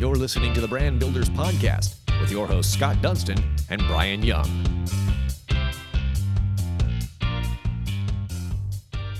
You're 0.00 0.16
listening 0.16 0.54
to 0.54 0.62
the 0.62 0.66
Brand 0.66 0.98
Builders 0.98 1.28
Podcast 1.28 1.96
with 2.22 2.30
your 2.30 2.46
hosts, 2.46 2.72
Scott 2.72 3.02
Dunston 3.02 3.36
and 3.68 3.82
Brian 3.86 4.22
Young. 4.22 4.48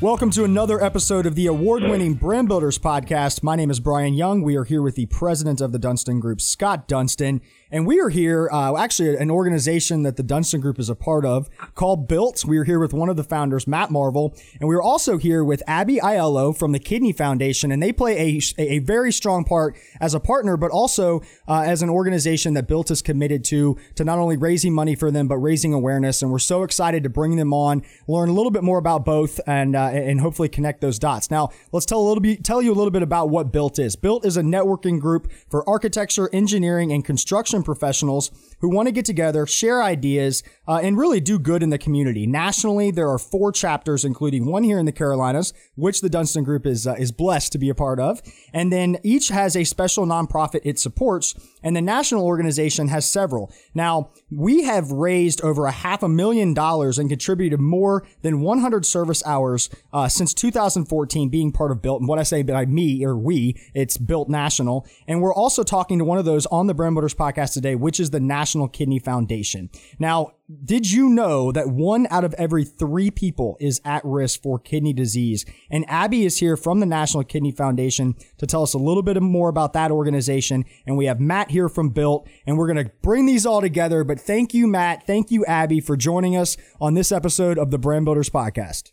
Welcome 0.00 0.30
to 0.30 0.44
another 0.44 0.82
episode 0.82 1.26
of 1.26 1.34
the 1.34 1.48
award 1.48 1.82
winning 1.82 2.14
Brand 2.14 2.48
Builders 2.48 2.78
Podcast. 2.78 3.42
My 3.42 3.56
name 3.56 3.70
is 3.70 3.78
Brian 3.78 4.14
Young. 4.14 4.40
We 4.40 4.56
are 4.56 4.64
here 4.64 4.80
with 4.80 4.94
the 4.94 5.04
president 5.04 5.60
of 5.60 5.72
the 5.72 5.78
Dunston 5.78 6.18
Group, 6.18 6.40
Scott 6.40 6.88
Dunston. 6.88 7.42
And 7.72 7.86
we 7.86 8.00
are 8.00 8.08
here, 8.08 8.48
uh, 8.50 8.76
actually, 8.76 9.16
an 9.16 9.30
organization 9.30 10.02
that 10.02 10.16
the 10.16 10.24
Dunston 10.24 10.60
Group 10.60 10.80
is 10.80 10.88
a 10.88 10.96
part 10.96 11.24
of 11.24 11.48
called 11.76 12.08
Built. 12.08 12.44
We 12.44 12.58
are 12.58 12.64
here 12.64 12.80
with 12.80 12.92
one 12.92 13.08
of 13.08 13.16
the 13.16 13.22
founders, 13.22 13.68
Matt 13.68 13.92
Marvel. 13.92 14.34
And 14.58 14.68
we 14.68 14.74
are 14.74 14.82
also 14.82 15.18
here 15.18 15.44
with 15.44 15.62
Abby 15.68 15.98
Aiello 15.98 16.56
from 16.56 16.72
the 16.72 16.80
Kidney 16.80 17.12
Foundation. 17.12 17.70
And 17.70 17.80
they 17.80 17.92
play 17.92 18.40
a, 18.58 18.60
a 18.60 18.78
very 18.80 19.12
strong 19.12 19.44
part 19.44 19.76
as 20.00 20.14
a 20.14 20.20
partner, 20.20 20.56
but 20.56 20.72
also 20.72 21.20
uh, 21.46 21.60
as 21.60 21.80
an 21.80 21.90
organization 21.90 22.54
that 22.54 22.66
Built 22.66 22.90
is 22.90 23.02
committed 23.02 23.44
to, 23.44 23.78
to 23.94 24.04
not 24.04 24.18
only 24.18 24.36
raising 24.36 24.74
money 24.74 24.96
for 24.96 25.12
them, 25.12 25.28
but 25.28 25.36
raising 25.36 25.72
awareness. 25.72 26.22
And 26.22 26.32
we're 26.32 26.40
so 26.40 26.64
excited 26.64 27.04
to 27.04 27.08
bring 27.08 27.36
them 27.36 27.54
on, 27.54 27.84
learn 28.08 28.30
a 28.30 28.32
little 28.32 28.50
bit 28.50 28.64
more 28.64 28.78
about 28.78 29.04
both, 29.04 29.38
and, 29.46 29.76
uh, 29.76 29.90
and 29.92 30.20
hopefully 30.20 30.48
connect 30.48 30.80
those 30.80 30.98
dots. 30.98 31.30
Now, 31.30 31.50
let's 31.70 31.86
tell 31.86 32.00
a 32.00 32.06
little 32.06 32.20
bit, 32.20 32.42
tell 32.42 32.60
you 32.60 32.72
a 32.72 32.74
little 32.74 32.90
bit 32.90 33.02
about 33.02 33.30
what 33.30 33.52
Built 33.52 33.78
is. 33.78 33.94
Built 33.94 34.26
is 34.26 34.36
a 34.36 34.42
networking 34.42 34.98
group 34.98 35.30
for 35.48 35.68
architecture, 35.68 36.28
engineering, 36.32 36.90
and 36.90 37.04
construction 37.04 37.59
professionals 37.62 38.30
who 38.60 38.68
want 38.68 38.86
to 38.86 38.92
get 38.92 39.04
together, 39.04 39.46
share 39.46 39.82
ideas, 39.82 40.42
uh, 40.68 40.80
and 40.82 40.98
really 40.98 41.20
do 41.20 41.38
good 41.38 41.62
in 41.62 41.70
the 41.70 41.78
community. 41.78 42.26
Nationally, 42.26 42.90
there 42.90 43.08
are 43.08 43.18
four 43.18 43.50
chapters, 43.52 44.04
including 44.04 44.46
one 44.46 44.62
here 44.62 44.78
in 44.78 44.86
the 44.86 44.92
Carolinas, 44.92 45.52
which 45.74 46.00
the 46.00 46.08
Dunston 46.08 46.44
Group 46.44 46.66
is 46.66 46.86
uh, 46.86 46.94
is 46.98 47.10
blessed 47.10 47.52
to 47.52 47.58
be 47.58 47.68
a 47.68 47.74
part 47.74 47.98
of, 47.98 48.20
and 48.52 48.72
then 48.72 48.98
each 49.02 49.28
has 49.28 49.56
a 49.56 49.64
special 49.64 50.06
nonprofit 50.06 50.60
it 50.64 50.78
supports, 50.78 51.34
and 51.62 51.74
the 51.74 51.80
national 51.80 52.24
organization 52.24 52.88
has 52.88 53.10
several. 53.10 53.52
Now, 53.74 54.10
we 54.30 54.64
have 54.64 54.92
raised 54.92 55.40
over 55.42 55.66
a 55.66 55.72
half 55.72 56.02
a 56.02 56.08
million 56.08 56.54
dollars 56.54 56.98
and 56.98 57.08
contributed 57.08 57.60
more 57.60 58.06
than 58.22 58.40
100 58.40 58.84
service 58.84 59.22
hours 59.26 59.70
uh, 59.92 60.08
since 60.08 60.34
2014, 60.34 61.28
being 61.28 61.52
part 61.52 61.70
of 61.70 61.82
Built. 61.82 62.00
And 62.00 62.08
what 62.08 62.18
I 62.18 62.24
say 62.24 62.42
by 62.42 62.66
me 62.66 63.04
or 63.04 63.16
we, 63.16 63.58
it's 63.74 63.96
Built 63.96 64.28
National, 64.28 64.86
and 65.08 65.22
we're 65.22 65.34
also 65.34 65.62
talking 65.62 65.98
to 65.98 66.04
one 66.04 66.18
of 66.18 66.24
those 66.24 66.46
on 66.46 66.66
the 66.66 66.74
Brand 66.74 66.94
Builders 66.94 67.14
podcast 67.14 67.54
today, 67.54 67.74
which 67.74 67.98
is 67.98 68.10
the 68.10 68.20
National 68.20 68.49
National 68.50 68.66
Kidney 68.66 68.98
Foundation. 68.98 69.70
Now, 70.00 70.32
did 70.64 70.90
you 70.90 71.08
know 71.08 71.52
that 71.52 71.68
one 71.68 72.08
out 72.10 72.24
of 72.24 72.34
every 72.34 72.64
three 72.64 73.08
people 73.12 73.56
is 73.60 73.80
at 73.84 74.04
risk 74.04 74.42
for 74.42 74.58
kidney 74.58 74.92
disease? 74.92 75.46
And 75.70 75.88
Abby 75.88 76.24
is 76.24 76.40
here 76.40 76.56
from 76.56 76.80
the 76.80 76.86
National 76.86 77.22
Kidney 77.22 77.52
Foundation 77.52 78.16
to 78.38 78.46
tell 78.48 78.64
us 78.64 78.74
a 78.74 78.78
little 78.78 79.04
bit 79.04 79.22
more 79.22 79.48
about 79.48 79.72
that 79.74 79.92
organization. 79.92 80.64
And 80.84 80.96
we 80.96 81.06
have 81.06 81.20
Matt 81.20 81.52
here 81.52 81.68
from 81.68 81.90
Built, 81.90 82.28
and 82.44 82.58
we're 82.58 82.66
going 82.66 82.84
to 82.84 82.90
bring 83.02 83.26
these 83.26 83.46
all 83.46 83.60
together. 83.60 84.02
But 84.02 84.18
thank 84.18 84.52
you, 84.52 84.66
Matt. 84.66 85.06
Thank 85.06 85.30
you, 85.30 85.44
Abby, 85.44 85.78
for 85.78 85.96
joining 85.96 86.36
us 86.36 86.56
on 86.80 86.94
this 86.94 87.12
episode 87.12 87.56
of 87.56 87.70
the 87.70 87.78
Brand 87.78 88.04
Builders 88.04 88.30
Podcast. 88.30 88.90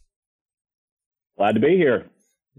Glad 1.36 1.54
to 1.54 1.60
be 1.60 1.78
here. 1.78 2.06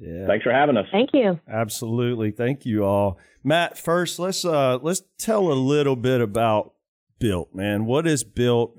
Yeah. 0.01 0.27
Thanks 0.27 0.43
for 0.43 0.53
having 0.53 0.77
us. 0.77 0.87
Thank 0.91 1.11
you. 1.13 1.39
Absolutely. 1.49 2.33
Thank 2.33 2.67
you 2.67 2.85
all. 2.85 3.19
Matt, 3.45 3.79
first 3.79 4.19
let's 4.19 4.45
uh 4.45 4.79
let's 4.83 5.03
tell 5.19 5.51
a 5.51 5.55
little 5.55 5.97
bit 5.97 6.21
about 6.21 6.75
built, 7.19 7.55
man? 7.55 7.87
What 7.87 8.07
is 8.07 8.25
built? 8.25 8.77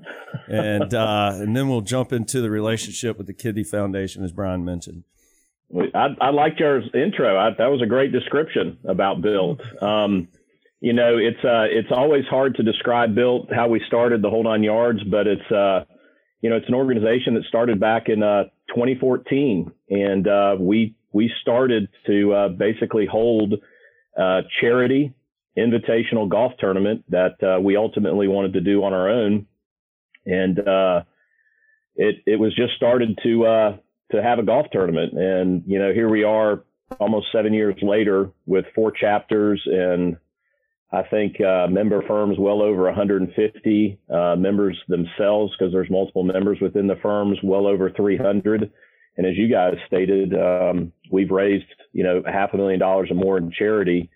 And 0.48 0.94
uh, 0.94 1.32
and 1.34 1.56
then 1.56 1.68
we'll 1.68 1.80
jump 1.80 2.12
into 2.12 2.40
the 2.40 2.50
relationship 2.50 3.18
with 3.18 3.26
the 3.26 3.34
Kidney 3.34 3.64
Foundation, 3.64 4.24
as 4.24 4.32
Brian 4.32 4.64
mentioned. 4.64 5.04
I, 5.94 6.08
I 6.20 6.30
liked 6.30 6.58
your 6.58 6.80
intro. 6.94 7.38
I, 7.38 7.50
that 7.56 7.66
was 7.66 7.80
a 7.80 7.86
great 7.86 8.10
description 8.10 8.78
about 8.88 9.22
built. 9.22 9.60
Um, 9.80 10.28
you 10.80 10.92
know, 10.92 11.16
it's 11.18 11.44
uh, 11.44 11.66
it's 11.70 11.90
always 11.90 12.24
hard 12.26 12.56
to 12.56 12.62
describe 12.62 13.14
built 13.14 13.52
how 13.54 13.68
we 13.68 13.80
started 13.86 14.22
the 14.22 14.30
Hold 14.30 14.46
On 14.46 14.62
yards, 14.62 15.00
but 15.04 15.26
it's 15.26 15.50
uh, 15.52 15.84
you 16.40 16.48
know, 16.48 16.56
it's 16.56 16.68
an 16.68 16.74
organization 16.74 17.34
that 17.34 17.44
started 17.44 17.78
back 17.78 18.08
in 18.08 18.22
uh, 18.22 18.44
2014, 18.68 19.70
and 19.90 20.26
uh, 20.26 20.56
we 20.58 20.96
we 21.12 21.30
started 21.42 21.88
to 22.06 22.32
uh, 22.32 22.48
basically 22.48 23.06
hold 23.06 23.54
uh, 24.18 24.40
charity 24.60 25.12
invitational 25.58 26.28
golf 26.28 26.52
tournament 26.58 27.04
that 27.08 27.42
uh, 27.42 27.60
we 27.60 27.76
ultimately 27.76 28.28
wanted 28.28 28.52
to 28.54 28.60
do 28.60 28.84
on 28.84 28.92
our 28.92 29.08
own, 29.08 29.46
and 30.26 30.58
uh, 30.58 31.02
it 31.96 32.16
it 32.26 32.38
was 32.38 32.54
just 32.54 32.74
started 32.74 33.18
to 33.22 33.46
uh, 33.46 33.76
to 34.12 34.22
have 34.22 34.38
a 34.38 34.44
golf 34.44 34.66
tournament, 34.72 35.12
and 35.12 35.62
you 35.66 35.78
know 35.78 35.92
here 35.92 36.08
we 36.08 36.24
are 36.24 36.64
almost 36.98 37.28
seven 37.32 37.52
years 37.52 37.76
later 37.82 38.30
with 38.46 38.64
four 38.74 38.90
chapters 38.90 39.62
and 39.64 40.16
I 40.92 41.02
think 41.02 41.40
uh, 41.40 41.68
member 41.68 42.02
firms 42.06 42.36
well 42.38 42.62
over 42.62 42.82
150 42.84 43.98
uh, 44.12 44.36
members 44.36 44.76
themselves 44.88 45.52
because 45.56 45.72
there's 45.72 45.90
multiple 45.90 46.24
members 46.24 46.58
within 46.60 46.88
the 46.88 46.96
firms, 47.00 47.38
well 47.44 47.66
over 47.66 47.90
300. 47.90 48.70
And 49.16 49.26
as 49.26 49.36
you 49.36 49.48
guys 49.48 49.74
stated, 49.86 50.34
um, 50.34 50.92
we've 51.10 51.30
raised 51.30 51.64
you 51.92 52.02
know 52.02 52.22
half 52.26 52.54
a 52.54 52.56
million 52.56 52.80
dollars 52.80 53.10
or 53.10 53.14
more 53.14 53.38
in 53.38 53.52
charity 53.52 54.10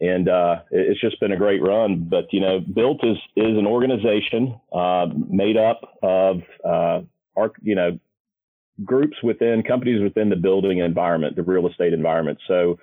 and 0.00 0.28
uh, 0.28 0.56
it's 0.70 1.00
just 1.00 1.20
been 1.20 1.32
a 1.32 1.36
great 1.36 1.62
run. 1.62 2.06
But 2.08 2.32
you 2.32 2.40
know, 2.40 2.60
Built 2.60 3.04
is 3.04 3.16
is 3.36 3.56
an 3.58 3.66
organization 3.66 4.58
uh, 4.72 5.06
made 5.28 5.56
up 5.56 5.98
of 6.02 6.42
uh, 6.64 7.00
you 7.62 7.74
know 7.74 7.98
groups 8.82 9.16
within 9.22 9.62
companies 9.62 10.02
within 10.02 10.30
the 10.30 10.36
building 10.36 10.78
environment, 10.78 11.36
the 11.36 11.42
real 11.42 11.68
estate 11.68 11.92
environment. 11.92 12.38
So 12.48 12.78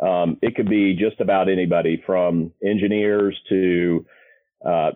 um, 0.00 0.38
it 0.42 0.54
could 0.54 0.68
be 0.68 0.94
just 0.94 1.20
about 1.20 1.48
anybody 1.48 2.02
from 2.06 2.52
engineers 2.64 3.38
to 3.50 4.06
uh, 4.64 4.90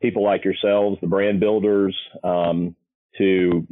people 0.00 0.22
like 0.22 0.44
yourselves, 0.44 0.98
the 1.00 1.06
brand 1.06 1.40
builders, 1.40 1.96
um, 2.22 2.74
to 3.16 3.66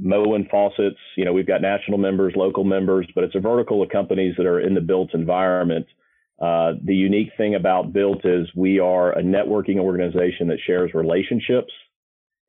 Moen 0.00 0.46
Faucets. 0.50 0.98
You 1.16 1.24
know, 1.24 1.32
we've 1.32 1.46
got 1.46 1.62
national 1.62 1.98
members, 1.98 2.34
local 2.36 2.64
members, 2.64 3.06
but 3.14 3.24
it's 3.24 3.34
a 3.34 3.40
vertical 3.40 3.82
of 3.82 3.90
companies 3.90 4.34
that 4.36 4.46
are 4.46 4.60
in 4.60 4.74
the 4.74 4.80
built 4.80 5.14
environment. 5.14 5.86
Uh, 6.40 6.72
the 6.82 6.94
unique 6.94 7.30
thing 7.36 7.54
about 7.54 7.92
Built 7.92 8.24
is 8.24 8.48
we 8.56 8.78
are 8.78 9.12
a 9.12 9.22
networking 9.22 9.78
organization 9.78 10.48
that 10.48 10.58
shares 10.66 10.94
relationships, 10.94 11.72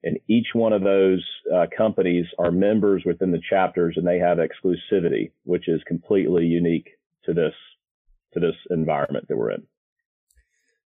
and 0.03 0.17
each 0.27 0.47
one 0.53 0.71
of 0.71 0.81
those 0.81 1.23
uh, 1.53 1.65
companies 1.77 2.25
are 2.39 2.51
members 2.51 3.03
within 3.05 3.31
the 3.31 3.41
chapters, 3.49 3.95
and 3.97 4.07
they 4.07 4.17
have 4.17 4.37
exclusivity, 4.37 5.31
which 5.43 5.67
is 5.67 5.81
completely 5.87 6.45
unique 6.45 6.89
to 7.25 7.33
this 7.33 7.53
to 8.33 8.39
this 8.39 8.55
environment 8.69 9.27
that 9.27 9.37
we're 9.37 9.51
in. 9.51 9.63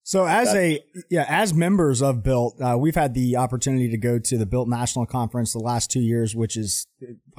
So 0.07 0.27
as 0.27 0.53
That's, 0.53 0.57
a 0.59 0.85
yeah, 1.09 1.25
as 1.27 1.55
members 1.55 2.03
of 2.03 2.23
Built, 2.23 2.61
uh, 2.61 2.77
we've 2.79 2.95
had 2.95 3.15
the 3.15 3.39
opportunity 3.39 3.89
to 3.89 3.97
go 3.97 4.19
to 4.19 4.37
the 4.37 4.45
Built 4.45 4.69
National 4.69 5.07
Conference 5.07 5.55
the 5.55 5.61
last 5.61 5.91
two 5.91 6.01
years, 6.01 6.37
which 6.37 6.59
is 6.59 6.87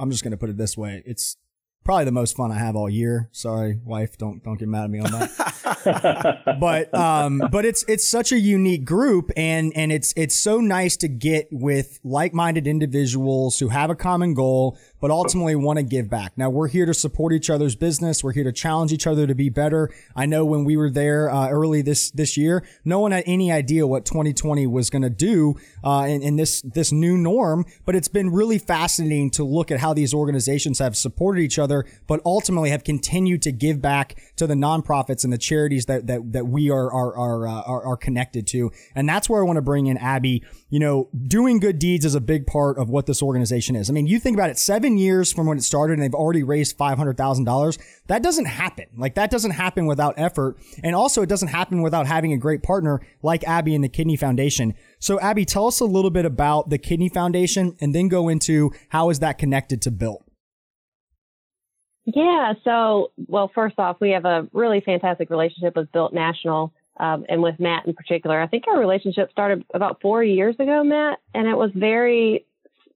I'm 0.00 0.10
just 0.10 0.24
going 0.24 0.32
to 0.32 0.36
put 0.36 0.50
it 0.50 0.56
this 0.56 0.76
way: 0.76 1.00
it's 1.06 1.36
probably 1.84 2.04
the 2.04 2.12
most 2.12 2.36
fun 2.36 2.50
I 2.50 2.58
have 2.58 2.74
all 2.74 2.90
year. 2.90 3.28
Sorry, 3.30 3.78
wife, 3.84 4.18
don't 4.18 4.42
don't 4.42 4.58
get 4.58 4.66
mad 4.66 4.84
at 4.84 4.90
me 4.90 4.98
on 4.98 5.12
that. 5.12 6.56
but 6.60 6.92
um, 6.92 7.40
but 7.52 7.64
it's 7.64 7.84
it's 7.86 8.06
such 8.06 8.32
a 8.32 8.38
unique 8.38 8.84
group, 8.84 9.30
and 9.36 9.72
and 9.76 9.92
it's 9.92 10.12
it's 10.16 10.34
so 10.34 10.60
nice 10.60 10.96
to 10.98 11.08
get 11.08 11.46
with 11.52 12.00
like 12.02 12.34
minded 12.34 12.66
individuals 12.66 13.60
who 13.60 13.68
have 13.68 13.90
a 13.90 13.94
common 13.94 14.34
goal, 14.34 14.76
but 15.06 15.12
ultimately 15.12 15.54
want 15.54 15.76
to 15.76 15.84
give 15.84 16.10
back. 16.10 16.32
Now 16.36 16.50
we're 16.50 16.66
here 16.66 16.84
to 16.84 16.92
support 16.92 17.32
each 17.32 17.48
other's 17.48 17.76
business. 17.76 18.24
We're 18.24 18.32
here 18.32 18.42
to 18.42 18.50
challenge 18.50 18.92
each 18.92 19.06
other 19.06 19.24
to 19.24 19.36
be 19.36 19.48
better. 19.48 19.88
I 20.16 20.26
know 20.26 20.44
when 20.44 20.64
we 20.64 20.76
were 20.76 20.90
there 20.90 21.30
uh, 21.30 21.48
early 21.48 21.80
this 21.80 22.10
this 22.10 22.36
year, 22.36 22.66
no 22.84 22.98
one 22.98 23.12
had 23.12 23.22
any 23.24 23.52
idea 23.52 23.86
what 23.86 24.04
2020 24.04 24.66
was 24.66 24.90
going 24.90 25.02
to 25.02 25.10
do 25.10 25.54
uh, 25.84 26.06
in, 26.08 26.22
in 26.22 26.34
this 26.34 26.60
this 26.62 26.90
new 26.90 27.16
norm. 27.16 27.66
But 27.84 27.94
it's 27.94 28.08
been 28.08 28.30
really 28.30 28.58
fascinating 28.58 29.30
to 29.30 29.44
look 29.44 29.70
at 29.70 29.78
how 29.78 29.94
these 29.94 30.12
organizations 30.12 30.80
have 30.80 30.96
supported 30.96 31.40
each 31.40 31.60
other 31.60 31.86
but 32.08 32.20
ultimately 32.24 32.70
have 32.70 32.82
continued 32.82 33.42
to 33.42 33.52
give 33.52 33.80
back 33.80 34.20
to 34.34 34.48
the 34.48 34.54
nonprofits 34.54 35.22
and 35.22 35.32
the 35.32 35.38
charities 35.38 35.86
that 35.86 36.08
that, 36.08 36.32
that 36.32 36.48
we 36.48 36.68
are 36.68 36.92
are 36.92 37.16
are, 37.16 37.46
uh, 37.46 37.62
are, 37.62 37.86
are 37.86 37.96
connected 37.96 38.44
to. 38.48 38.72
And 38.96 39.08
that's 39.08 39.30
where 39.30 39.40
I 39.40 39.44
want 39.44 39.58
to 39.58 39.62
bring 39.62 39.86
in 39.86 39.98
Abby. 39.98 40.42
You 40.68 40.80
know, 40.80 41.08
doing 41.28 41.60
good 41.60 41.78
deeds 41.78 42.04
is 42.04 42.16
a 42.16 42.20
big 42.20 42.44
part 42.44 42.76
of 42.76 42.90
what 42.90 43.06
this 43.06 43.22
organization 43.22 43.76
is. 43.76 43.88
I 43.88 43.92
mean, 43.92 44.08
you 44.08 44.18
think 44.18 44.36
about 44.36 44.50
it, 44.50 44.58
seven 44.58 44.98
years 44.98 45.32
from 45.32 45.46
when 45.46 45.58
it 45.58 45.62
started, 45.62 45.92
and 45.94 46.02
they've 46.02 46.12
already 46.12 46.42
raised 46.42 46.76
five 46.76 46.98
hundred 46.98 47.16
thousand 47.16 47.44
dollars. 47.44 47.78
That 48.08 48.22
doesn't 48.22 48.46
happen. 48.46 48.86
Like 48.96 49.14
that 49.14 49.30
doesn't 49.30 49.52
happen 49.52 49.86
without 49.86 50.14
effort, 50.16 50.56
and 50.82 50.96
also 50.96 51.22
it 51.22 51.28
doesn't 51.28 51.48
happen 51.48 51.82
without 51.82 52.08
having 52.08 52.32
a 52.32 52.36
great 52.36 52.64
partner 52.64 53.00
like 53.22 53.44
Abby 53.44 53.76
and 53.76 53.84
the 53.84 53.88
Kidney 53.88 54.16
Foundation. 54.16 54.74
So, 54.98 55.20
Abby, 55.20 55.44
tell 55.44 55.68
us 55.68 55.78
a 55.78 55.84
little 55.84 56.10
bit 56.10 56.24
about 56.24 56.68
the 56.68 56.78
Kidney 56.78 57.10
Foundation, 57.10 57.76
and 57.80 57.94
then 57.94 58.08
go 58.08 58.28
into 58.28 58.72
how 58.88 59.10
is 59.10 59.20
that 59.20 59.38
connected 59.38 59.80
to 59.82 59.92
Built. 59.92 60.24
Yeah. 62.06 62.54
So, 62.64 63.12
well, 63.28 63.50
first 63.54 63.78
off, 63.78 63.98
we 64.00 64.10
have 64.10 64.24
a 64.24 64.48
really 64.52 64.80
fantastic 64.80 65.30
relationship 65.30 65.76
with 65.76 65.90
Built 65.92 66.12
National 66.12 66.72
um, 66.98 67.24
and 67.28 67.42
with 67.42 67.58
Matt 67.58 67.86
in 67.86 67.94
particular. 67.94 68.40
I 68.40 68.46
think 68.46 68.64
our 68.68 68.78
relationship 68.78 69.30
started 69.30 69.64
about 69.74 70.00
four 70.00 70.22
years 70.22 70.54
ago, 70.58 70.82
Matt, 70.84 71.18
and 71.34 71.46
it 71.46 71.56
was 71.56 71.70
very, 71.74 72.46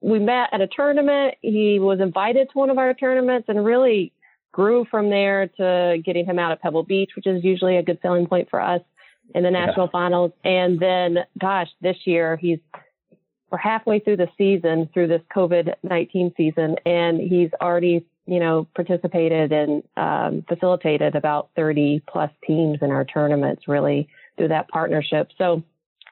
we 0.00 0.18
met 0.18 0.48
at 0.52 0.60
a 0.60 0.66
tournament. 0.66 1.34
He 1.42 1.78
was 1.78 2.00
invited 2.00 2.48
to 2.50 2.58
one 2.58 2.70
of 2.70 2.78
our 2.78 2.94
tournaments 2.94 3.48
and 3.48 3.64
really 3.64 4.12
grew 4.52 4.84
from 4.90 5.10
there 5.10 5.46
to 5.46 5.98
getting 6.04 6.26
him 6.26 6.38
out 6.38 6.52
at 6.52 6.60
Pebble 6.60 6.82
Beach, 6.82 7.10
which 7.14 7.26
is 7.26 7.44
usually 7.44 7.76
a 7.76 7.82
good 7.82 7.98
selling 8.02 8.26
point 8.26 8.50
for 8.50 8.60
us 8.60 8.80
in 9.34 9.44
the 9.44 9.50
national 9.50 9.86
yeah. 9.86 9.92
finals. 9.92 10.32
And 10.42 10.80
then, 10.80 11.18
gosh, 11.38 11.68
this 11.80 11.96
year 12.04 12.36
he's 12.36 12.58
we're 13.50 13.58
halfway 13.58 13.98
through 13.98 14.16
the 14.16 14.28
season, 14.38 14.88
through 14.94 15.08
this 15.08 15.22
COVID 15.34 15.74
nineteen 15.82 16.32
season, 16.36 16.76
and 16.86 17.20
he's 17.20 17.50
already 17.60 18.06
you 18.26 18.38
know 18.38 18.66
participated 18.74 19.52
and 19.52 19.82
um, 19.96 20.44
facilitated 20.48 21.14
about 21.16 21.50
thirty 21.56 22.02
plus 22.08 22.30
teams 22.46 22.78
in 22.82 22.90
our 22.90 23.04
tournaments, 23.04 23.68
really 23.68 24.08
through 24.36 24.48
that 24.48 24.68
partnership. 24.68 25.28
So 25.36 25.62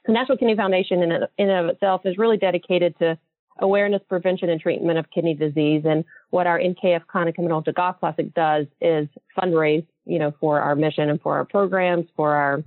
the 0.07 0.13
National 0.13 0.39
Kidney 0.39 0.57
Foundation 0.57 1.03
in, 1.03 1.13
in 1.13 1.51
and 1.51 1.69
of 1.69 1.75
itself 1.75 2.03
is 2.05 2.19
really 2.19 2.37
dedicated 2.37 2.99
to 2.99 3.19
awareness, 3.61 4.03
prevention, 4.09 4.49
and 4.49 4.61
treatment 4.61 4.99
of 4.99 5.11
kidney 5.11 5.35
disease. 5.35 5.83
And 5.85 6.05
what 6.31 6.47
our 6.47 6.59
NKF 6.59 7.03
Konica 7.13 7.39
Minolta 7.39 7.75
Golf 7.75 7.99
Classic 8.01 8.33
does 8.35 8.67
is 8.81 9.09
fundraise, 9.37 9.87
you 10.05 10.19
know, 10.19 10.33
for 10.41 10.61
our 10.61 10.77
mission 10.77 11.11
and 11.11 11.21
for 11.21 11.37
our 11.37 11.45
programs, 11.45 12.07
for 12.17 12.35
our 12.35 12.65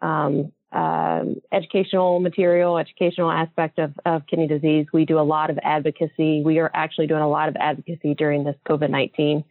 um, 0.00 0.52
um, 0.72 1.36
educational 1.50 2.20
material, 2.20 2.78
educational 2.78 3.30
aspect 3.30 3.78
of, 3.78 3.92
of 4.04 4.26
kidney 4.26 4.46
disease. 4.46 4.86
We 4.92 5.04
do 5.04 5.18
a 5.18 5.22
lot 5.22 5.50
of 5.50 5.58
advocacy. 5.62 6.42
We 6.44 6.58
are 6.58 6.70
actually 6.74 7.06
doing 7.06 7.22
a 7.22 7.28
lot 7.28 7.48
of 7.48 7.56
advocacy 7.56 8.14
during 8.14 8.44
this 8.44 8.56
COVID 8.68 8.90
19 8.90 9.44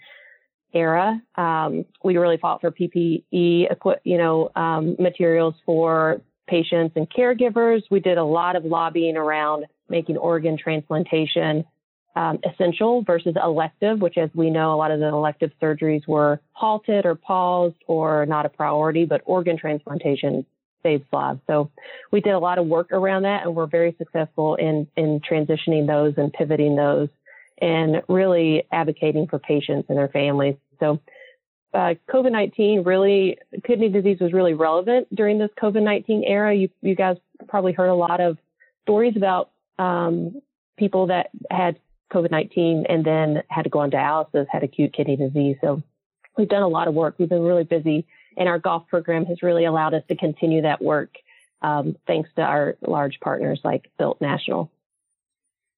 era. 0.74 1.22
Um, 1.36 1.86
we 2.04 2.18
really 2.18 2.38
fought 2.38 2.62
for 2.62 2.72
PPE, 2.72 3.68
you 4.04 4.18
know, 4.18 4.52
um, 4.56 4.96
materials 5.00 5.56
for 5.66 6.22
patients 6.48 6.94
and 6.96 7.10
caregivers. 7.10 7.82
We 7.90 8.00
did 8.00 8.18
a 8.18 8.24
lot 8.24 8.56
of 8.56 8.64
lobbying 8.64 9.18
around 9.18 9.66
making 9.90 10.18
organ 10.18 10.58
transplantation 10.58 11.66
um, 12.16 12.40
essential 12.44 13.04
versus 13.04 13.36
elective, 13.42 14.02
which, 14.02 14.18
as 14.18 14.30
we 14.34 14.50
know, 14.50 14.74
a 14.74 14.78
lot 14.78 14.92
of 14.92 15.00
the 15.00 15.08
elective 15.08 15.52
surgeries 15.62 16.08
were 16.08 16.42
halted 16.54 17.06
or 17.06 17.16
paused 17.16 17.76
or 17.86 18.26
not 18.26 18.46
a 18.46 18.50
priority, 18.50 19.06
but 19.06 19.22
organ 19.26 19.58
transplantation 19.58 20.46
saves 20.88 21.06
lives. 21.12 21.40
So 21.48 21.70
we 22.12 22.22
did 22.22 22.34
a 22.34 22.40
lot 22.40 22.58
of 22.58 22.66
work 22.66 22.92
around 22.92 23.24
that, 23.24 23.46
and 23.46 23.56
we're 23.56 23.68
very 23.68 23.96
successful 23.98 24.56
in 24.56 24.88
in 24.96 25.20
transitioning 25.20 25.88
those 25.88 26.14
and 26.18 26.32
pivoting 26.32 26.76
those, 26.76 27.10
and 27.62 28.02
really 28.08 28.64
advocating 28.72 29.28
for 29.28 29.40
patients 29.40 29.88
and 29.90 29.98
their 29.98 30.10
families. 30.10 30.56
So. 30.80 31.00
Uh, 31.74 31.94
COVID 32.10 32.32
19 32.32 32.84
really, 32.86 33.38
kidney 33.66 33.90
disease 33.90 34.18
was 34.22 34.32
really 34.32 34.54
relevant 34.54 35.14
during 35.14 35.38
this 35.38 35.50
COVID 35.62 35.84
19 35.84 36.24
era. 36.24 36.56
You, 36.56 36.70
you 36.82 36.96
guys 36.96 37.18
probably 37.50 37.74
heard 37.74 37.90
a 37.90 37.94
lot 37.94 38.22
of 38.22 38.38
stories 38.84 39.14
about 39.18 39.52
um, 39.78 40.42
people 40.78 41.08
that 41.08 41.30
had 41.52 41.78
COVID 42.12 42.32
19 42.32 42.86
and 42.88 43.04
then 43.04 43.44
had 43.50 43.64
to 43.64 43.70
go 43.70 43.80
on 43.80 43.92
dialysis, 43.92 44.46
had 44.50 44.64
acute 44.64 44.94
kidney 44.94 45.18
disease. 45.18 45.58
So 45.62 45.84
we've 46.38 46.48
done 46.48 46.64
a 46.64 46.68
lot 46.68 46.88
of 46.88 46.94
work. 46.94 47.16
We've 47.18 47.30
been 47.30 47.44
really 47.44 47.66
busy, 47.66 48.08
and 48.38 48.48
our 48.48 48.60
golf 48.60 48.88
program 48.88 49.26
has 49.26 49.42
really 49.42 49.66
allowed 49.66 49.94
us 49.94 50.04
to 50.08 50.16
continue 50.16 50.62
that 50.62 50.82
work 50.82 51.16
um, 51.62 51.96
thanks 52.06 52.30
to 52.36 52.42
our 52.42 52.78
large 52.82 53.20
partners 53.20 53.60
like 53.64 53.90
Built 53.98 54.22
National. 54.22 54.72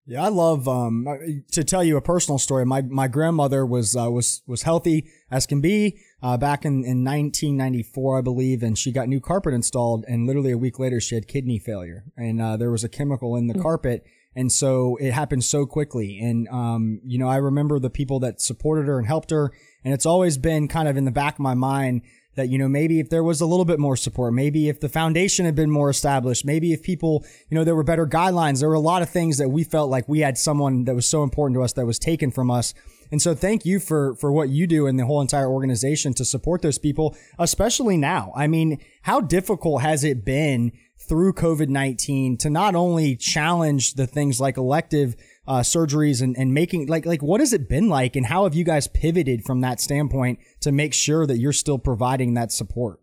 Yeah, 0.06 0.24
I 0.24 0.30
love 0.30 0.68
um, 0.68 1.08
to 1.52 1.64
tell 1.64 1.84
you 1.84 1.96
a 1.96 2.02
personal 2.02 2.40
story. 2.40 2.66
My 2.66 2.82
my 2.82 3.08
grandmother 3.08 3.64
was 3.64 3.96
uh, 3.96 4.10
was 4.10 4.42
was 4.48 4.64
healthy 4.64 5.08
as 5.30 5.46
can 5.46 5.62
be 5.62 6.00
uh, 6.24 6.36
back 6.36 6.66
in, 6.66 6.84
in 6.84 7.04
1994, 7.04 8.18
I 8.18 8.22
believe, 8.22 8.64
and 8.64 8.76
she 8.76 8.92
got 8.92 9.08
new 9.08 9.22
carpet 9.22 9.54
installed, 9.54 10.06
and 10.08 10.26
literally 10.26 10.52
a 10.52 10.58
week 10.58 10.80
later 10.80 11.00
she 11.00 11.14
had 11.14 11.28
kidney 11.28 11.60
failure, 11.60 12.06
and 12.18 12.42
uh, 12.42 12.58
there 12.58 12.72
was 12.72 12.84
a 12.84 12.90
chemical 12.90 13.36
in 13.36 13.46
the 13.46 13.54
mm-hmm. 13.54 13.62
carpet, 13.62 14.04
and 14.36 14.52
so 14.52 14.98
it 15.00 15.12
happened 15.12 15.44
so 15.44 15.68
quickly. 15.68 16.20
And 16.20 16.48
um, 16.48 17.02
you 17.06 17.20
know, 17.20 17.28
I 17.28 17.38
remember 17.38 17.78
the 17.78 17.92
people 17.92 18.20
that 18.22 18.42
supported 18.42 18.88
her 18.88 18.98
and 18.98 19.06
helped 19.06 19.30
her, 19.30 19.52
and 19.84 19.94
it's 19.94 20.08
always 20.08 20.40
been 20.40 20.68
kind 20.68 20.88
of 20.88 20.98
in 20.98 21.06
the 21.06 21.12
back 21.12 21.36
of 21.36 21.42
my 21.42 21.54
mind 21.54 22.02
that, 22.36 22.50
you 22.50 22.58
know, 22.58 22.70
maybe 22.70 23.00
if 23.00 23.10
there 23.10 23.24
was 23.24 23.42
a 23.42 23.46
little 23.46 23.66
bit 23.66 23.80
more 23.80 23.98
support, 23.98 24.34
maybe 24.34 24.70
if 24.70 24.80
the 24.80 24.90
foundation 24.90 25.46
had 25.46 25.56
been 25.56 25.72
more 25.72 25.90
established, 25.90 26.46
maybe 26.46 26.72
if 26.74 26.82
people, 26.82 27.26
you 27.50 27.56
know, 27.56 27.64
there 27.64 27.76
were 27.76 27.84
better 27.84 28.08
guidelines, 28.08 28.60
there 28.60 28.70
were 28.70 28.76
a 28.76 28.80
lot 28.80 29.02
of 29.02 29.10
things 29.10 29.38
that 29.38 29.50
we 29.50 29.64
felt 29.64 29.90
like 29.90 30.08
we 30.08 30.20
had 30.20 30.38
someone 30.38 30.86
that 30.86 30.96
was 30.96 31.06
so 31.06 31.24
important 31.24 31.58
to 31.58 31.64
us 31.64 31.74
that 31.74 31.86
was 31.86 32.00
taken 32.00 32.32
from 32.32 32.50
us. 32.52 32.74
And 33.12 33.22
so 33.22 33.34
thank 33.34 33.66
you 33.66 33.80
for, 33.80 34.16
for 34.16 34.32
what 34.32 34.50
you 34.50 34.68
do 34.68 34.86
and 34.86 35.00
the 35.00 35.06
whole 35.06 35.22
entire 35.22 35.50
organization 35.50 36.14
to 36.14 36.26
support 36.26 36.62
those 36.62 36.78
people, 36.78 37.18
especially 37.40 37.98
now. 37.98 38.32
I 38.36 38.48
mean, 38.48 38.80
how 39.04 39.20
difficult 39.20 39.82
has 39.82 40.04
it 40.04 40.24
been 40.24 40.72
through 41.10 41.34
COVID-19 41.34 42.38
to 42.40 42.50
not 42.52 42.76
only 42.76 43.16
challenge 43.16 43.96
the 43.96 44.06
things 44.06 44.40
like 44.40 44.58
elective 44.58 45.16
uh, 45.48 45.62
surgeries 45.62 46.22
and, 46.22 46.38
and 46.38 46.54
making 46.54 46.86
like 46.86 47.08
like 47.08 47.24
what 47.24 47.40
has 47.40 47.52
it 47.52 47.68
been 47.68 47.90
like 47.90 48.16
and 48.16 48.28
how 48.28 48.44
have 48.44 48.54
you 48.54 48.64
guys 48.64 48.88
pivoted 48.88 49.44
from 49.44 49.62
that 49.62 49.82
standpoint 49.82 50.38
to 50.60 50.72
make 50.72 50.94
sure 50.94 51.26
that 51.26 51.40
you're 51.40 51.52
still 51.52 51.80
providing 51.80 52.36
that 52.36 52.52
support 52.52 53.00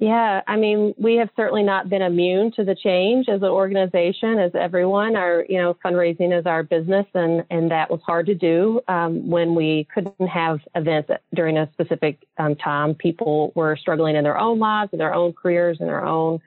yeah 0.00 0.40
i 0.46 0.56
mean 0.56 0.94
we 0.98 1.16
have 1.16 1.28
certainly 1.36 1.62
not 1.62 1.88
been 1.88 2.02
immune 2.02 2.50
to 2.52 2.64
the 2.64 2.74
change 2.74 3.28
as 3.28 3.42
an 3.42 3.48
organization 3.48 4.38
as 4.38 4.52
everyone. 4.54 5.16
Our 5.16 5.44
you 5.48 5.58
know 5.58 5.76
fundraising 5.84 6.36
is 6.36 6.46
our 6.46 6.62
business 6.62 7.06
and 7.14 7.44
and 7.50 7.70
that 7.70 7.90
was 7.90 8.00
hard 8.04 8.26
to 8.26 8.34
do 8.34 8.80
um, 8.88 9.28
when 9.28 9.54
we 9.54 9.86
couldn't 9.92 10.26
have 10.26 10.60
events 10.74 11.10
during 11.34 11.56
a 11.56 11.70
specific 11.72 12.26
um, 12.38 12.56
time. 12.56 12.94
People 12.94 13.52
were 13.54 13.76
struggling 13.76 14.16
in 14.16 14.24
their 14.24 14.38
own 14.38 14.58
lives 14.58 14.92
in 14.92 14.98
their 14.98 15.14
own 15.14 15.32
careers 15.32 15.78
in 15.80 15.86
their 15.86 16.04
own 16.04 16.40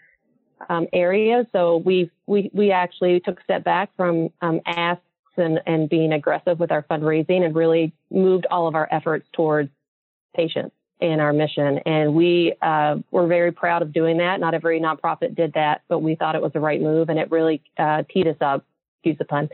um, 0.70 0.88
areas. 0.94 1.46
So 1.52 1.78
we 1.78 2.10
we 2.26 2.50
we 2.54 2.72
actually 2.72 3.20
took 3.20 3.40
a 3.40 3.44
step 3.44 3.64
back 3.64 3.90
from 3.96 4.30
um, 4.42 4.62
asks 4.66 5.04
and 5.38 5.60
and 5.66 5.90
being 5.90 6.14
aggressive 6.14 6.60
with 6.60 6.72
our 6.72 6.84
fundraising 6.84 7.44
and 7.44 7.56
really 7.56 7.94
moved 8.12 8.46
all 8.50 8.68
of 8.68 8.76
our 8.76 8.88
efforts 8.92 9.28
towards 9.34 9.70
patients 10.36 10.76
and 11.04 11.20
our 11.20 11.34
mission. 11.34 11.80
And 11.86 12.16
we 12.16 12.56
uh, 12.62 12.96
were 13.12 13.28
very 13.28 13.52
proud 13.52 13.82
of 13.82 13.94
doing 13.94 14.18
that. 14.18 14.40
Not 14.40 14.54
every 14.54 14.80
nonprofit 14.80 15.36
did 15.36 15.54
that, 15.54 15.82
but 15.90 16.00
we 16.00 16.16
thought 16.16 16.36
it 16.36 16.42
was 16.42 16.54
the 16.54 16.62
right 16.62 16.82
move, 16.82 17.10
and 17.10 17.20
it 17.20 17.30
really 17.30 17.62
uh, 17.78 18.04
teed 18.12 18.28
us 18.28 18.38
up. 18.42 18.66
Excuse 18.98 19.18
the 19.18 19.26
pun. 19.26 19.50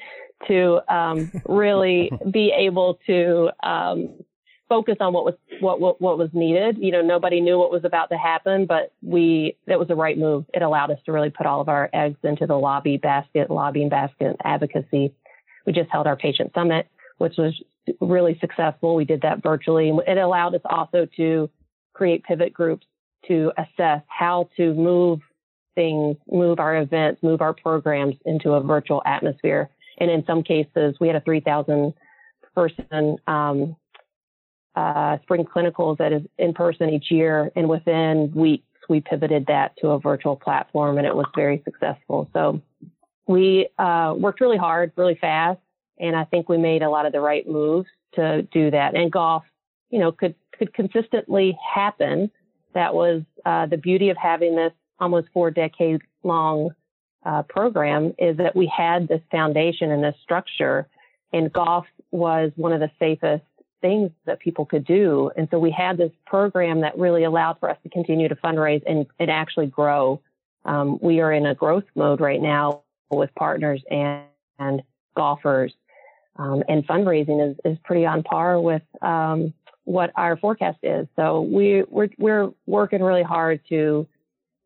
To 0.47 0.79
um, 0.93 1.31
really 1.49 2.11
be 2.31 2.53
able 2.55 2.99
to 3.07 3.49
um, 3.67 4.13
focus 4.69 4.97
on 4.99 5.11
what 5.11 5.25
was 5.25 5.33
what, 5.59 5.81
what 5.81 5.99
what 5.99 6.17
was 6.19 6.29
needed. 6.33 6.77
You 6.79 6.91
know, 6.91 7.01
nobody 7.01 7.41
knew 7.41 7.57
what 7.57 7.71
was 7.71 7.83
about 7.83 8.09
to 8.09 8.17
happen, 8.17 8.67
but 8.67 8.93
we 9.01 9.57
that 9.65 9.79
was 9.79 9.87
the 9.87 9.95
right 9.95 10.17
move. 10.17 10.45
It 10.53 10.61
allowed 10.61 10.91
us 10.91 10.99
to 11.07 11.11
really 11.11 11.31
put 11.31 11.47
all 11.47 11.61
of 11.61 11.67
our 11.67 11.89
eggs 11.93 12.19
into 12.23 12.45
the 12.45 12.55
lobby 12.55 12.97
basket, 12.97 13.49
lobbying 13.49 13.89
basket 13.89 14.35
advocacy. 14.43 15.13
We 15.65 15.73
just 15.73 15.89
held 15.89 16.07
our 16.07 16.15
patient 16.15 16.51
summit, 16.53 16.87
which 17.19 17.35
was 17.37 17.53
really 18.01 18.37
successful. 18.41 18.95
We 18.95 19.05
did 19.05 19.21
that 19.21 19.43
virtually. 19.43 19.91
It 20.07 20.17
allowed 20.17 20.55
us 20.55 20.61
also 20.65 21.07
to 21.17 21.49
create 21.93 22.23
pivot 22.23 22.53
groups 22.53 22.85
to 23.27 23.51
assess 23.57 24.01
how 24.07 24.49
to 24.57 24.73
move 24.73 25.19
things, 25.75 26.17
move 26.29 26.59
our 26.59 26.77
events, 26.77 27.21
move 27.21 27.41
our 27.41 27.53
programs 27.53 28.15
into 28.25 28.51
a 28.53 28.61
virtual 28.61 29.01
atmosphere. 29.05 29.69
And 29.99 30.09
in 30.09 30.25
some 30.25 30.43
cases, 30.43 30.95
we 30.99 31.07
had 31.07 31.15
a 31.15 31.21
3,000 31.21 31.93
person 32.55 33.17
um, 33.27 33.75
uh, 34.75 35.17
spring 35.23 35.45
clinicals 35.45 35.97
that 35.97 36.13
is 36.13 36.21
in 36.37 36.53
person 36.53 36.89
each 36.89 37.11
year. 37.11 37.51
And 37.55 37.67
within 37.69 38.31
weeks, 38.33 38.65
we 38.87 39.01
pivoted 39.01 39.45
that 39.47 39.77
to 39.77 39.89
a 39.89 39.99
virtual 39.99 40.35
platform 40.35 40.97
and 40.97 41.05
it 41.05 41.15
was 41.15 41.27
very 41.35 41.61
successful. 41.63 42.29
So 42.33 42.61
we 43.27 43.67
uh, 43.77 44.15
worked 44.17 44.41
really 44.41 44.57
hard, 44.57 44.91
really 44.95 45.17
fast. 45.19 45.59
And 45.99 46.15
I 46.15 46.23
think 46.25 46.49
we 46.49 46.57
made 46.57 46.81
a 46.81 46.89
lot 46.89 47.05
of 47.05 47.11
the 47.11 47.19
right 47.19 47.47
moves 47.47 47.89
to 48.15 48.43
do 48.43 48.71
that. 48.71 48.95
And 48.95 49.11
golf, 49.11 49.43
you 49.89 49.99
know, 49.99 50.11
could, 50.11 50.35
could 50.57 50.73
consistently 50.73 51.57
happen. 51.73 52.31
That 52.73 52.93
was 52.93 53.23
uh, 53.45 53.65
the 53.65 53.77
beauty 53.77 54.09
of 54.09 54.17
having 54.17 54.55
this 54.55 54.73
almost 54.99 55.27
four 55.33 55.51
decade 55.51 56.01
long 56.23 56.71
uh, 57.25 57.43
program 57.43 58.13
is 58.17 58.37
that 58.37 58.55
we 58.55 58.71
had 58.75 59.07
this 59.07 59.21
foundation 59.31 59.91
and 59.91 60.03
this 60.03 60.15
structure 60.23 60.87
and 61.33 61.51
golf 61.51 61.85
was 62.11 62.51
one 62.55 62.73
of 62.73 62.79
the 62.79 62.91
safest 62.99 63.43
things 63.81 64.11
that 64.25 64.39
people 64.39 64.65
could 64.65 64.85
do. 64.85 65.31
And 65.37 65.47
so 65.51 65.59
we 65.59 65.71
had 65.71 65.97
this 65.97 66.11
program 66.25 66.81
that 66.81 66.97
really 66.97 67.23
allowed 67.23 67.59
for 67.59 67.69
us 67.69 67.77
to 67.83 67.89
continue 67.89 68.27
to 68.27 68.35
fundraise 68.35 68.83
and, 68.85 69.05
and 69.19 69.31
actually 69.31 69.67
grow. 69.67 70.21
Um, 70.65 70.99
we 71.01 71.21
are 71.21 71.31
in 71.31 71.45
a 71.45 71.55
growth 71.55 71.85
mode 71.95 72.19
right 72.19 72.41
now 72.41 72.81
with 73.09 73.33
partners 73.35 73.81
and, 73.89 74.23
and 74.57 74.81
golfers. 75.15 75.73
Um, 76.35 76.63
and 76.67 76.87
fundraising 76.87 77.51
is, 77.51 77.57
is 77.65 77.77
pretty 77.83 78.05
on 78.05 78.23
par 78.23 78.59
with 78.61 78.81
um, 79.01 79.53
what 79.83 80.11
our 80.15 80.37
forecast 80.37 80.79
is. 80.83 81.07
So 81.15 81.41
we, 81.41 81.83
we're, 81.89 82.09
we're 82.17 82.49
working 82.65 83.03
really 83.03 83.23
hard 83.23 83.61
to 83.69 84.07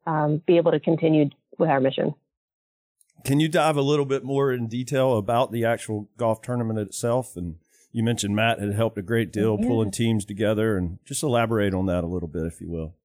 um, 0.05 0.41
be 0.45 0.57
able 0.57 0.71
to 0.71 0.79
continue 0.79 1.29
with 1.57 1.69
our 1.69 1.79
mission. 1.79 2.13
Can 3.23 3.39
you 3.39 3.47
dive 3.47 3.77
a 3.77 3.81
little 3.81 4.05
bit 4.05 4.23
more 4.23 4.51
in 4.51 4.67
detail 4.67 5.17
about 5.17 5.51
the 5.51 5.65
actual 5.65 6.09
golf 6.17 6.41
tournament 6.41 6.77
itself 6.77 7.37
and 7.37 7.55
you 7.93 8.01
mentioned 8.03 8.35
Matt 8.35 8.59
had 8.59 8.73
helped 8.73 8.97
a 8.97 9.03
great 9.03 9.31
deal 9.31 9.55
yeah. 9.57 9.67
pulling 9.67 9.91
teams 9.91 10.25
together, 10.25 10.75
and 10.75 10.97
just 11.05 11.21
elaborate 11.21 11.75
on 11.75 11.85
that 11.85 12.03
a 12.03 12.07
little 12.07 12.27
bit, 12.27 12.47
if 12.47 12.59
you 12.59 12.69
will. 12.69 12.95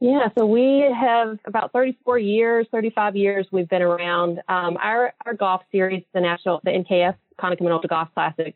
Yeah, 0.00 0.28
so 0.38 0.46
we 0.46 0.84
have 0.94 1.38
about 1.44 1.72
34 1.72 2.18
years, 2.18 2.66
35 2.70 3.16
years 3.16 3.46
we've 3.50 3.68
been 3.68 3.82
around. 3.82 4.40
Um, 4.48 4.76
our 4.80 5.12
our 5.26 5.34
golf 5.34 5.62
series, 5.72 6.04
the 6.14 6.20
national, 6.20 6.60
the 6.62 6.70
NKF 6.70 7.16
Konica 7.40 7.60
Minolta 7.60 7.88
Golf 7.88 8.08
Classic, 8.14 8.54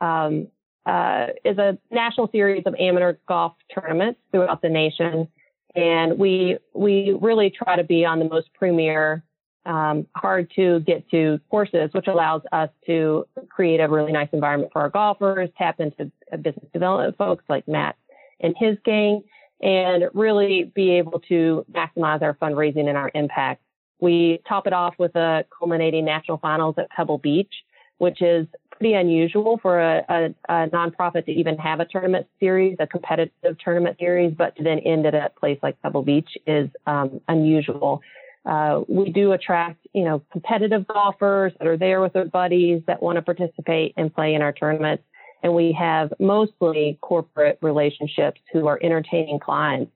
um, 0.00 0.48
uh, 0.86 1.26
is 1.44 1.58
a 1.58 1.76
national 1.90 2.30
series 2.32 2.62
of 2.64 2.74
amateur 2.78 3.18
golf 3.28 3.52
tournaments 3.74 4.18
throughout 4.32 4.62
the 4.62 4.70
nation, 4.70 5.28
and 5.74 6.18
we 6.18 6.56
we 6.72 7.14
really 7.20 7.50
try 7.50 7.76
to 7.76 7.84
be 7.84 8.06
on 8.06 8.18
the 8.18 8.24
most 8.24 8.48
premier, 8.54 9.22
um, 9.66 10.06
hard 10.16 10.50
to 10.56 10.80
get 10.80 11.06
to 11.10 11.38
courses, 11.50 11.90
which 11.92 12.06
allows 12.06 12.40
us 12.50 12.70
to 12.86 13.26
create 13.50 13.80
a 13.80 13.88
really 13.88 14.12
nice 14.12 14.30
environment 14.32 14.72
for 14.72 14.80
our 14.80 14.88
golfers, 14.88 15.50
tap 15.58 15.80
into 15.80 16.10
business 16.40 16.64
development 16.72 17.14
folks 17.18 17.44
like 17.50 17.68
Matt 17.68 17.96
and 18.40 18.54
his 18.58 18.78
gang, 18.86 19.22
and 19.60 20.04
really 20.14 20.70
be 20.74 20.90
able 20.92 21.20
to 21.28 21.64
maximize 21.72 22.22
our 22.22 22.34
fundraising 22.34 22.88
and 22.88 22.96
our 22.96 23.10
impact. 23.14 23.62
We 24.00 24.40
top 24.48 24.66
it 24.66 24.72
off 24.72 24.94
with 24.98 25.16
a 25.16 25.44
culminating 25.56 26.04
national 26.04 26.38
finals 26.38 26.76
at 26.78 26.88
Pebble 26.90 27.18
Beach, 27.18 27.52
which 27.98 28.22
is 28.22 28.46
pretty 28.70 28.94
unusual 28.94 29.58
for 29.60 29.80
a, 29.80 30.04
a, 30.08 30.24
a, 30.48 30.68
nonprofit 30.68 31.26
to 31.26 31.32
even 31.32 31.58
have 31.58 31.80
a 31.80 31.84
tournament 31.84 32.26
series, 32.38 32.76
a 32.78 32.86
competitive 32.86 33.58
tournament 33.58 33.96
series, 33.98 34.32
but 34.32 34.54
to 34.56 34.62
then 34.62 34.78
end 34.80 35.04
at 35.04 35.14
a 35.14 35.30
place 35.38 35.58
like 35.62 35.80
Pebble 35.82 36.04
Beach 36.04 36.30
is 36.46 36.68
um, 36.86 37.20
unusual. 37.26 38.00
Uh, 38.46 38.82
we 38.88 39.10
do 39.10 39.32
attract, 39.32 39.84
you 39.92 40.04
know, 40.04 40.22
competitive 40.32 40.86
golfers 40.86 41.52
that 41.58 41.66
are 41.66 41.76
there 41.76 42.00
with 42.00 42.12
their 42.12 42.24
buddies 42.24 42.82
that 42.86 43.02
want 43.02 43.16
to 43.16 43.22
participate 43.22 43.92
and 43.96 44.14
play 44.14 44.34
in 44.34 44.42
our 44.42 44.52
tournaments. 44.52 45.02
And 45.42 45.54
we 45.54 45.72
have 45.72 46.12
mostly 46.18 46.98
corporate 47.00 47.58
relationships 47.62 48.40
who 48.52 48.66
are 48.66 48.78
entertaining 48.82 49.38
clients 49.38 49.92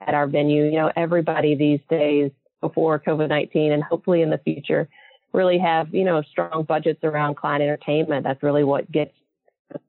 at 0.00 0.14
our 0.14 0.26
venue. 0.26 0.64
You 0.64 0.78
know, 0.78 0.92
everybody 0.96 1.54
these 1.54 1.80
days 1.88 2.30
before 2.60 2.98
COVID-19 2.98 3.72
and 3.72 3.82
hopefully 3.82 4.22
in 4.22 4.30
the 4.30 4.38
future 4.38 4.88
really 5.32 5.58
have, 5.58 5.94
you 5.94 6.04
know, 6.04 6.22
strong 6.30 6.64
budgets 6.64 7.04
around 7.04 7.36
client 7.36 7.62
entertainment. 7.62 8.24
That's 8.24 8.42
really 8.42 8.64
what 8.64 8.90
gets 8.90 9.12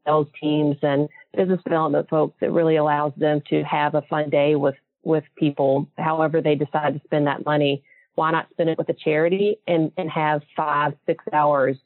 sales 0.05 0.27
teams 0.39 0.77
and 0.83 1.09
business 1.35 1.59
development 1.63 2.07
folks. 2.09 2.37
It 2.41 2.51
really 2.51 2.75
allows 2.75 3.13
them 3.17 3.41
to 3.49 3.63
have 3.63 3.95
a 3.95 4.03
fun 4.03 4.29
day 4.29 4.55
with, 4.55 4.75
with 5.03 5.23
people, 5.35 5.87
however 5.97 6.41
they 6.41 6.55
decide 6.55 6.93
to 6.93 7.01
spend 7.03 7.27
that 7.27 7.45
money. 7.45 7.83
Why 8.15 8.31
not 8.31 8.47
spend 8.51 8.69
it 8.69 8.77
with 8.77 8.89
a 8.89 8.93
charity 8.93 9.57
and, 9.67 9.91
and 9.97 10.09
have 10.11 10.41
five, 10.55 10.93
six 11.05 11.23
hours 11.33 11.77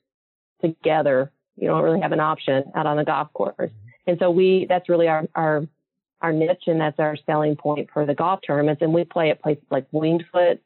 together? 0.62 1.32
You 1.58 1.68
don't 1.68 1.84
really 1.84 2.02
have 2.02 2.12
an 2.12 2.20
option 2.20 2.64
out 2.76 2.86
on 2.86 2.98
the 2.98 3.06
golf 3.06 3.32
course. 3.34 3.72
And 4.08 4.18
so 4.20 4.30
we, 4.30 4.66
that's 4.68 4.90
really 4.90 5.08
our, 5.08 5.28
our, 5.36 5.68
our 6.22 6.34
niche 6.34 6.64
and 6.68 6.80
that's 6.80 7.00
our 7.00 7.18
selling 7.26 7.56
point 7.56 7.90
for 7.94 8.06
the 8.06 8.14
golf 8.14 8.42
tournaments. 8.46 8.82
And 8.82 8.94
we 8.94 9.04
play 9.04 9.32
at 9.32 9.42
places 9.42 9.64
like 9.72 9.88
Winged 9.92 10.26
Foot. 10.32 10.62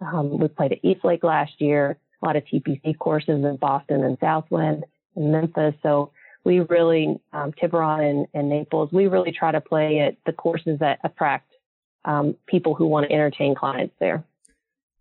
Um, 0.00 0.38
we 0.38 0.48
played 0.48 0.72
at 0.72 0.78
East 0.82 1.04
Lake 1.04 1.22
last 1.22 1.52
year 1.60 1.98
a 2.24 2.26
lot 2.26 2.36
of 2.36 2.44
TPC 2.44 2.98
courses 2.98 3.44
in 3.44 3.56
Boston 3.56 4.02
and 4.02 4.16
Southwind 4.18 4.84
and 5.14 5.32
Memphis. 5.32 5.74
So 5.82 6.12
we 6.44 6.60
really, 6.60 7.18
um, 7.32 7.52
Tiburon 7.52 8.04
and, 8.04 8.26
and, 8.34 8.48
Naples, 8.48 8.90
we 8.92 9.06
really 9.06 9.32
try 9.32 9.52
to 9.52 9.60
play 9.60 10.00
at 10.00 10.16
the 10.26 10.32
courses 10.32 10.78
that 10.80 11.00
attract 11.04 11.52
um, 12.04 12.36
people 12.46 12.74
who 12.74 12.86
want 12.86 13.08
to 13.08 13.12
entertain 13.12 13.54
clients 13.54 13.94
there. 13.98 14.24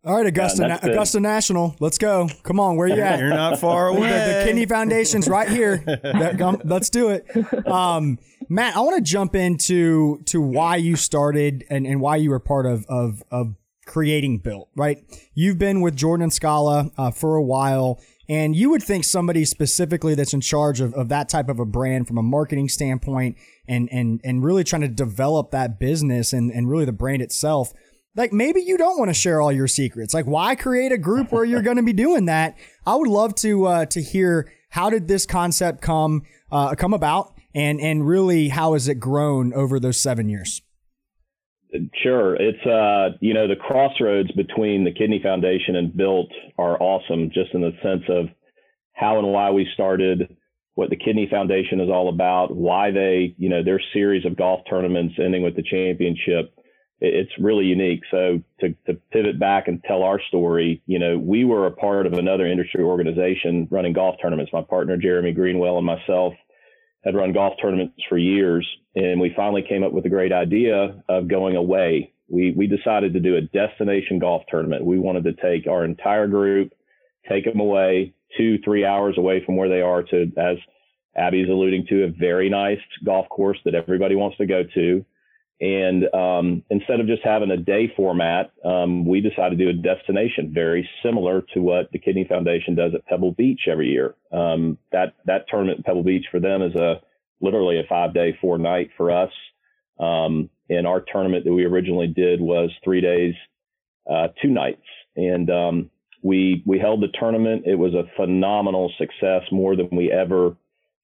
All 0.06 0.18
right, 0.18 0.26
Augusta, 0.26 0.68
yeah, 0.68 0.92
Augusta 0.92 1.22
National, 1.22 1.78
let's 1.80 1.98
go. 1.98 2.28
Come 2.44 2.60
on, 2.60 2.76
where 2.76 2.90
you 2.90 3.00
at? 3.00 3.20
You're 3.20 3.30
not 3.30 3.58
far 3.58 3.88
away. 3.88 4.10
The, 4.10 4.40
the 4.40 4.44
Kidney 4.46 4.66
Foundation's 4.66 5.30
right 5.30 5.48
here. 5.48 5.82
let's 6.66 6.90
do 6.90 7.10
it. 7.12 7.26
Um, 7.66 8.20
Matt, 8.50 8.76
I 8.76 8.82
want 8.82 8.98
to 8.98 9.02
jump 9.02 9.34
into 9.34 10.22
to 10.26 10.42
why 10.42 10.76
you 10.76 10.98
started 10.98 11.64
and, 11.70 11.88
and 11.88 12.02
why 12.02 12.18
you 12.18 12.32
were 12.32 12.42
part 12.42 12.66
of, 12.66 12.86
of, 12.90 13.24
of 13.32 13.56
creating 13.86 14.40
Built, 14.40 14.68
right? 14.76 14.98
You've 15.36 15.58
been 15.58 15.80
with 15.80 15.96
Jordan 15.96 16.24
and 16.24 16.34
Skala 16.34 16.92
uh, 16.98 17.12
for 17.12 17.38
a 17.38 17.44
while, 17.44 18.02
and 18.28 18.58
you 18.58 18.70
would 18.72 18.84
think 18.84 19.06
somebody 19.06 19.46
specifically 19.46 20.16
that's 20.16 20.34
in 20.34 20.42
charge 20.42 20.82
of, 20.82 20.94
of 20.96 21.08
that 21.10 21.30
type 21.30 21.48
of 21.48 21.60
a 21.60 21.66
brand 21.66 22.10
from 22.10 22.18
a 22.18 22.24
marketing 22.24 22.68
standpoint 22.68 23.38
and, 23.70 23.88
and, 23.90 24.20
and 24.26 24.44
really 24.44 24.66
trying 24.66 24.82
to 24.82 24.90
develop 24.90 25.52
that 25.52 25.80
business 25.80 26.34
and, 26.34 26.52
and 26.52 26.70
really 26.70 26.84
the 26.84 26.92
brand 26.92 27.22
itself. 27.22 27.72
Like 28.16 28.32
maybe 28.32 28.62
you 28.62 28.78
don't 28.78 29.00
want 29.00 29.10
to 29.10 29.14
share 29.14 29.42
all 29.42 29.52
your 29.52 29.68
secrets. 29.68 30.14
Like 30.14 30.26
why 30.26 30.56
create 30.56 30.92
a 30.92 30.98
group 30.98 31.32
where 31.32 31.44
you're 31.44 31.62
going 31.62 31.78
to 31.78 31.84
be 31.84 31.94
doing 31.94 32.26
that? 32.26 32.58
I 32.86 32.96
would 32.96 33.08
love 33.08 33.34
to, 33.36 33.66
uh, 33.66 33.86
to 33.88 34.02
hear 34.02 34.52
how 34.70 34.90
did 34.90 35.08
this 35.08 35.26
concept 35.26 35.82
come, 35.82 36.24
uh, 36.52 36.76
come 36.76 36.94
about 36.94 37.34
and, 37.56 37.80
and 37.80 38.08
really 38.08 38.50
how 38.50 38.74
has 38.74 38.88
it 38.88 39.00
grown 39.00 39.54
over 39.54 39.80
those 39.80 40.00
seven 40.00 40.30
years? 40.30 40.62
Sure. 42.04 42.36
It's, 42.36 42.64
uh, 42.68 43.18
you 43.20 43.34
know, 43.34 43.48
the 43.48 43.56
crossroads 43.56 44.32
between 44.34 44.84
the 44.84 44.94
Kidney 44.94 45.20
Foundation 45.24 45.76
and 45.76 45.96
Built 45.96 46.30
are 46.60 46.80
awesome 46.80 47.32
just 47.34 47.54
in 47.54 47.62
the 47.62 47.72
sense 47.82 48.04
of 48.10 48.28
how 48.94 49.18
and 49.18 49.28
why 49.30 49.50
we 49.50 49.68
started, 49.74 50.38
what 50.76 50.92
the 50.92 50.96
Kidney 50.96 51.28
Foundation 51.32 51.80
is 51.80 51.90
all 51.90 52.10
about, 52.10 52.56
why 52.56 52.92
they, 52.92 53.34
you 53.40 53.50
know, 53.50 53.64
their 53.64 53.82
series 53.92 54.24
of 54.24 54.38
golf 54.38 54.62
tournaments 54.70 55.16
ending 55.18 55.42
with 55.42 55.56
the 55.56 55.64
championship. 55.64 56.53
It's 57.06 57.32
really 57.38 57.66
unique. 57.66 58.00
So 58.10 58.42
to, 58.62 58.70
to 58.88 58.94
pivot 59.12 59.38
back 59.38 59.68
and 59.68 59.84
tell 59.84 60.04
our 60.04 60.22
story, 60.30 60.82
you 60.86 61.00
know, 61.00 61.18
we 61.18 61.44
were 61.44 61.68
a 61.68 61.72
part 61.72 62.06
of 62.06 62.14
another 62.14 62.48
industry 62.48 62.82
organization 62.82 63.68
running 63.70 63.92
golf 63.92 64.16
tournaments. 64.22 64.54
My 64.54 64.62
partner, 64.62 64.96
Jeremy 64.96 65.34
Greenwell, 65.34 65.78
and 65.78 65.86
myself 65.86 66.34
had 67.04 67.14
run 67.14 67.34
golf 67.34 67.56
tournaments 67.62 68.02
for 68.08 68.18
years, 68.18 68.66
and 68.96 69.20
we 69.20 69.34
finally 69.36 69.66
came 69.68 69.84
up 69.84 69.92
with 69.92 70.06
a 70.06 70.10
great 70.10 70.32
idea 70.32 71.04
of 71.10 71.28
going 71.28 71.58
away. 71.58 72.14
We 72.30 72.54
we 72.56 72.68
decided 72.68 73.12
to 73.14 73.20
do 73.20 73.36
a 73.36 73.42
destination 73.42 74.20
golf 74.20 74.44
tournament. 74.50 74.86
We 74.86 74.98
wanted 74.98 75.26
to 75.26 75.34
take 75.34 75.68
our 75.68 75.84
entire 75.84 76.28
group, 76.28 76.72
take 77.28 77.44
them 77.44 77.60
away 77.60 78.14
two 78.38 78.60
three 78.64 78.86
hours 78.86 79.18
away 79.18 79.44
from 79.46 79.58
where 79.58 79.68
they 79.68 79.82
are 79.82 80.04
to, 80.04 80.32
as 80.38 80.56
Abby's 81.18 81.50
alluding 81.50 81.86
to, 81.90 82.06
a 82.06 82.08
very 82.08 82.50
nice 82.50 82.80
golf 83.04 83.28
course 83.28 83.60
that 83.66 83.76
everybody 83.76 84.16
wants 84.16 84.38
to 84.38 84.46
go 84.46 84.64
to. 84.74 85.06
And 85.62 86.14
um, 86.14 86.64
instead 86.70 87.00
of 87.00 87.08
just 87.08 87.24
having 87.24 87.52
a 87.52 87.58
day 87.58 87.92
format, 87.96 88.52
um, 88.66 89.06
we 89.06 89.22
decided 89.22 89.58
to 89.58 89.64
do 89.64 89.70
a 89.70 89.96
destination 89.96 90.52
very 90.54 90.90
similar 91.04 91.42
to 91.54 91.62
what 91.62 91.92
the 91.92 92.00
Kidney 92.00 92.26
Foundation 92.28 92.76
does 92.76 92.94
at 92.94 93.06
Pebble 93.06 93.32
Beach 93.32 93.62
every 93.72 93.90
year. 93.90 94.16
Um, 94.32 94.78
that 94.92 95.14
that 95.26 95.46
tournament 95.48 95.80
at 95.80 95.86
Pebble 95.86 96.04
Beach 96.04 96.26
for 96.32 96.40
them 96.40 96.62
is 96.62 96.76
a 96.76 97.02
literally 97.40 97.80
a 97.80 97.84
five 97.88 98.14
day, 98.14 98.38
four 98.42 98.58
night 98.58 98.90
for 98.98 99.12
us. 99.12 99.32
Um, 100.00 100.50
and 100.70 100.88
our 100.88 101.02
tournament 101.02 101.46
that 101.46 101.54
we 101.54 101.66
originally 101.66 102.08
did 102.08 102.42
was 102.42 102.72
three 102.84 103.02
days, 103.02 103.36
uh, 104.10 104.30
two 104.42 104.50
nights. 104.50 104.82
And 105.16 105.50
um, 105.50 105.92
we 106.24 106.64
we 106.66 106.80
held 106.80 107.02
the 107.02 107.12
tournament. 107.20 107.64
It 107.66 107.76
was 107.76 107.94
a 107.94 108.10
phenomenal 108.16 108.92
success, 108.98 109.44
more 109.52 109.76
than 109.76 109.90
we 109.92 110.12
ever 110.12 110.56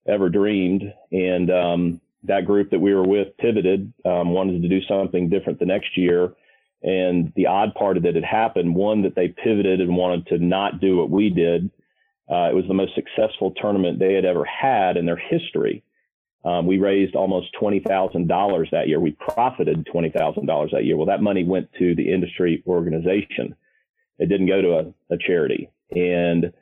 ever 0.07 0.29
dreamed. 0.29 0.83
And 1.11 1.51
um, 1.51 2.01
that 2.23 2.45
group 2.45 2.71
that 2.71 2.79
we 2.79 2.93
were 2.93 3.07
with 3.07 3.35
pivoted, 3.37 3.93
um, 4.05 4.31
wanted 4.31 4.61
to 4.61 4.67
do 4.67 4.81
something 4.87 5.29
different 5.29 5.59
the 5.59 5.65
next 5.65 5.97
year. 5.97 6.33
And 6.81 7.31
the 7.35 7.47
odd 7.47 7.73
part 7.75 7.97
of 7.97 8.05
it 8.05 8.15
had 8.15 8.23
happened, 8.23 8.75
one 8.75 9.01
that 9.03 9.15
they 9.15 9.29
pivoted 9.29 9.81
and 9.81 9.95
wanted 9.95 10.27
to 10.27 10.37
not 10.37 10.79
do 10.79 10.97
what 10.97 11.09
we 11.09 11.29
did. 11.29 11.69
Uh, 12.29 12.49
it 12.49 12.55
was 12.55 12.65
the 12.67 12.73
most 12.73 12.93
successful 12.95 13.51
tournament 13.59 13.99
they 13.99 14.13
had 14.13 14.25
ever 14.25 14.45
had 14.45 14.95
in 14.97 15.05
their 15.05 15.17
history. 15.17 15.83
Um, 16.45 16.65
we 16.65 16.77
raised 16.77 17.15
almost 17.15 17.49
$20,000 17.61 18.71
that 18.71 18.87
year. 18.87 18.99
We 18.99 19.11
profited 19.11 19.87
$20,000 19.93 20.71
that 20.71 20.85
year. 20.85 20.95
Well, 20.95 21.07
that 21.07 21.21
money 21.21 21.43
went 21.43 21.69
to 21.79 21.95
the 21.95 22.13
industry 22.13 22.63
organization. 22.65 23.55
It 24.19 24.29
didn't 24.29 24.47
go 24.47 24.61
to 24.61 24.77
a, 24.77 25.13
a 25.13 25.17
charity. 25.17 25.69
And 25.91 26.53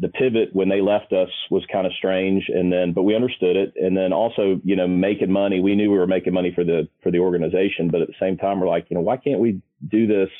the 0.00 0.08
pivot 0.08 0.50
when 0.52 0.68
they 0.68 0.80
left 0.80 1.12
us 1.12 1.28
was 1.50 1.64
kind 1.72 1.86
of 1.86 1.92
strange. 1.94 2.44
And 2.48 2.72
then 2.72 2.92
but 2.92 3.02
we 3.02 3.14
understood 3.14 3.56
it. 3.56 3.74
And 3.76 3.96
then 3.96 4.12
also 4.12 4.60
you 4.64 4.76
know 4.76 4.88
making 4.88 5.32
money 5.32 5.60
we 5.60 5.74
knew 5.74 5.90
we 5.90 5.98
were 5.98 6.06
making 6.06 6.34
money 6.34 6.52
for 6.54 6.64
the 6.64 6.88
for 7.02 7.10
the 7.10 7.18
organization 7.18 7.88
but 7.90 8.00
at 8.00 8.08
the 8.08 8.14
same 8.20 8.36
time 8.36 8.60
we're 8.60 8.68
like 8.68 8.86
you 8.90 8.96
know 8.96 9.02
why 9.02 9.16
can't 9.16 9.40
we 9.40 9.60
do 9.86 10.06
this 10.06 10.30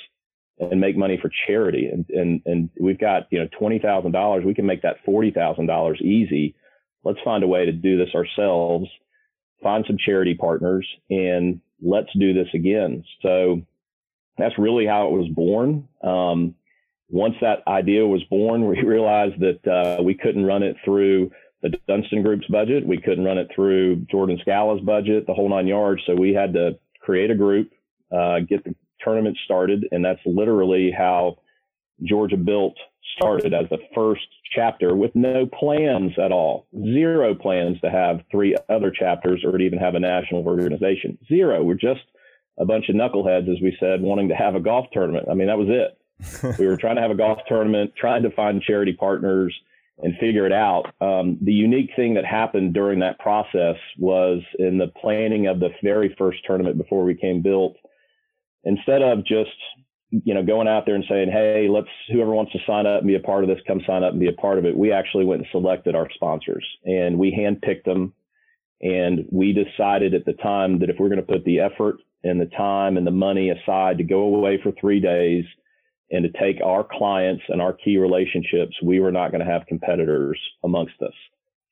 and 0.59 0.81
make 0.81 0.97
money 0.97 1.19
for 1.21 1.31
charity? 1.47 1.89
And 1.93 2.07
and 2.11 2.43
and 2.47 2.71
we've 2.81 3.01
got 3.01 3.29
you 3.31 3.39
know 3.41 3.49
twenty 3.59 3.79
thousand 3.79 4.13
dollars. 4.13 4.45
We 4.45 4.55
can 4.55 4.67
make 4.67 4.83
that 4.83 5.05
forty 5.05 5.31
thousand 5.31 5.67
dollars 5.67 6.01
easy. 6.01 6.55
Let's 7.05 7.21
find 7.25 7.45
a 7.45 7.49
way 7.49 7.65
to 7.65 7.73
do 7.73 7.97
this 7.97 8.15
ourselves 8.15 8.89
find 9.63 9.85
some 9.87 9.97
charity 9.99 10.35
partners 10.35 10.87
and 11.11 11.61
let's 11.83 12.09
do 12.19 12.33
this 12.33 12.49
again. 12.55 13.05
So 13.23 13.63
that's 14.37 14.59
really 14.59 14.87
how 14.87 15.09
it 15.09 15.13
was 15.13 15.29
born. 15.29 15.89
Um, 16.03 16.55
once 17.11 17.35
that 17.41 17.67
idea 17.67 18.07
was 18.07 18.23
born, 18.25 18.67
we 18.69 18.81
realized 18.83 19.41
that 19.41 19.67
uh, 19.67 20.03
we 20.03 20.15
couldn't 20.15 20.45
run 20.45 20.63
it 20.63 20.77
through 20.85 21.31
the 21.63 21.71
Dunston 21.89 22.23
Group's 22.23 22.47
budget. 22.47 22.87
We 22.87 23.01
couldn't 23.01 23.25
run 23.25 23.39
it 23.39 23.49
through 23.55 24.07
Jordan 24.11 24.41
Skala's 24.47 24.81
budget, 24.83 25.27
the 25.27 25.35
whole 25.35 25.49
nine 25.49 25.67
yards. 25.67 26.03
So 26.07 26.15
we 26.15 26.33
had 26.33 26.53
to 26.55 26.79
create 27.01 27.31
a 27.31 27.35
group, 27.35 27.71
uh, 28.13 28.41
get 28.41 28.63
the 28.65 28.75
tournament 29.01 29.37
started, 29.45 29.87
and 29.91 30.05
that's 30.05 30.21
literally 30.25 30.93
how 30.97 31.39
Georgia 32.05 32.37
Built 32.37 32.77
started 33.17 33.53
as 33.53 33.69
the 33.71 33.79
first 33.93 34.27
chapter 34.55 34.95
with 34.95 35.11
no 35.17 35.47
plans 35.47 36.13
at 36.23 36.31
all. 36.31 36.69
Zero 36.73 37.35
plans 37.35 37.81
to 37.81 37.91
have 37.91 38.21
three 38.31 38.55
other 38.69 38.93
chapters 38.93 39.43
or 39.45 39.59
to 39.59 39.65
even 39.65 39.81
have 39.81 39.97
a 39.97 40.01
national 40.01 40.47
organization. 40.47 41.19
Zero. 41.27 41.65
We're 41.65 41.75
just 41.75 42.03
a 42.57 42.65
bunch 42.65 42.89
of 42.89 42.95
knuckleheads, 42.95 43.51
as 43.51 43.61
we 43.61 43.77
said, 43.81 44.01
wanting 44.01 44.29
to 44.29 44.37
have 44.37 44.55
a 44.55 44.61
golf 44.61 44.87
tournament. 44.93 45.27
I 45.29 45.35
mean, 45.35 45.49
that 45.49 45.59
was 45.59 45.69
it 45.69 45.99
we 46.59 46.67
were 46.67 46.77
trying 46.77 46.97
to 46.97 47.03
have 47.03 47.11
a 47.11 47.17
golf 47.17 47.39
tournament, 47.49 47.93
trying 47.97 48.23
to 48.23 48.31
find 48.31 48.63
charity 48.63 48.93
partners, 48.93 49.55
and 50.01 50.17
figure 50.19 50.47
it 50.47 50.53
out. 50.53 50.87
Um, 51.01 51.39
the 51.43 51.53
unique 51.53 51.91
thing 51.97 52.15
that 52.15 52.25
happened 52.25 52.73
during 52.73 53.01
that 53.01 53.19
process 53.19 53.77
was 53.99 54.43
in 54.59 54.79
the 54.79 54.89
planning 55.01 55.47
of 55.47 55.61
the 55.61 55.71
very 55.83 56.15
first 56.17 56.39
tournament 56.47 56.79
before 56.79 57.05
we 57.05 57.15
came 57.15 57.43
built. 57.43 57.77
Instead 58.65 59.03
of 59.03 59.25
just 59.25 59.51
you 60.11 60.33
know 60.33 60.43
going 60.43 60.69
out 60.69 60.87
there 60.87 60.95
and 60.95 61.05
saying, 61.09 61.31
"Hey, 61.31 61.69
let's 61.69 61.89
whoever 62.11 62.31
wants 62.31 62.53
to 62.53 62.59
sign 62.67 62.87
up 62.87 63.01
and 63.01 63.09
be 63.09 63.17
a 63.17 63.21
part 63.21 63.45
of 63.45 63.49
this, 63.49 63.59
come 63.67 63.81
sign 63.87 64.05
up 64.05 64.13
and 64.13 64.21
be 64.21 64.29
a 64.29 64.33
part 64.33 64.59
of 64.59 64.65
it," 64.65 64.77
we 64.77 64.93
actually 64.93 65.25
went 65.25 65.43
and 65.43 65.51
selected 65.51 65.95
our 65.95 66.09
sponsors 66.15 66.65
and 66.85 67.19
we 67.19 67.33
handpicked 67.33 67.85
them. 67.85 68.15
And 68.81 69.27
we 69.33 69.53
decided 69.53 70.15
at 70.15 70.25
the 70.25 70.35
time 70.35 70.79
that 70.79 70.89
if 70.89 70.97
we're 71.01 71.09
going 71.09 71.21
to 71.21 71.33
put 71.33 71.45
the 71.45 71.59
effort 71.59 71.97
and 72.23 72.41
the 72.41 72.47
time 72.47 72.97
and 72.97 73.05
the 73.05 73.11
money 73.11 73.51
aside 73.51 73.99
to 73.99 74.05
go 74.05 74.21
away 74.23 74.61
for 74.63 74.71
three 74.73 75.01
days 75.01 75.45
and 76.11 76.25
to 76.25 76.41
take 76.41 76.61
our 76.65 76.87
clients 76.91 77.43
and 77.49 77.61
our 77.61 77.73
key 77.73 77.99
relationships, 77.99 78.75
we 78.83 79.01
were 79.01 79.13
not 79.13 79.31
going 79.31 79.45
to 79.45 79.51
have 79.51 79.67
competitors 79.67 80.39
amongst 80.65 81.01
us. 81.03 81.13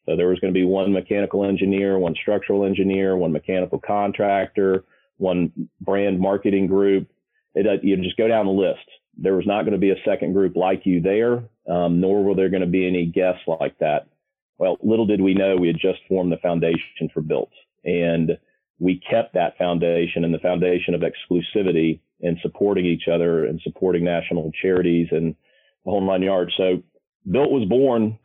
So 0.05 0.17
there 0.17 0.29
was 0.29 0.39
going 0.39 0.53
to 0.53 0.59
be 0.59 0.65
one 0.65 0.93
mechanical 0.93 1.45
engineer, 1.45 1.99
one 1.99 2.15
structural 2.21 2.65
engineer, 2.65 3.17
one 3.17 3.33
mechanical 3.33 3.81
contractor, 3.81 4.85
one 5.17 5.53
brand 5.81 6.21
marketing 6.21 6.67
group. 6.67 7.09
It, 7.55 7.83
you 7.83 7.97
just 7.97 8.17
go 8.17 8.29
down 8.29 8.47
the 8.47 8.53
list. 8.53 8.85
There 9.17 9.35
was 9.35 9.47
not 9.47 9.63
going 9.63 9.73
to 9.73 9.79
be 9.79 9.91
a 9.91 10.05
second 10.05 10.35
group 10.35 10.55
like 10.55 10.83
you 10.85 11.01
there, 11.01 11.49
um, 11.69 12.01
nor 12.01 12.23
were 12.23 12.35
there 12.35 12.51
going 12.51 12.61
to 12.61 12.69
be 12.69 12.87
any 12.87 13.07
guests 13.07 13.43
like 13.47 13.79
that. 13.79 14.09
Well, 14.59 14.77
little 14.83 15.07
did 15.07 15.21
we 15.21 15.35
know 15.35 15.57
we 15.57 15.69
had 15.69 15.79
just 15.81 16.01
formed 16.09 16.31
the 16.31 16.37
foundation 16.39 17.11
for 17.13 17.23
Built. 17.23 17.51
And 17.85 18.39
we 18.79 19.01
kept 19.11 19.35
that 19.35 19.57
foundation 19.57 20.25
and 20.25 20.35
the 20.35 20.39
foundation 20.39 20.95
of 20.95 21.03
exclusivity 21.03 22.01
and 22.21 22.39
supporting 22.43 22.87
each 22.87 23.09
other 23.13 23.45
and 23.45 23.61
supporting 23.63 24.05
national 24.05 24.51
charities 24.63 25.09
and 25.11 25.35
the 25.85 25.91
whole 25.91 26.07
nine 26.07 26.23
yards. 26.23 26.53
So 26.57 26.83
Built 27.31 27.51
was 27.51 27.69
born 27.69 28.19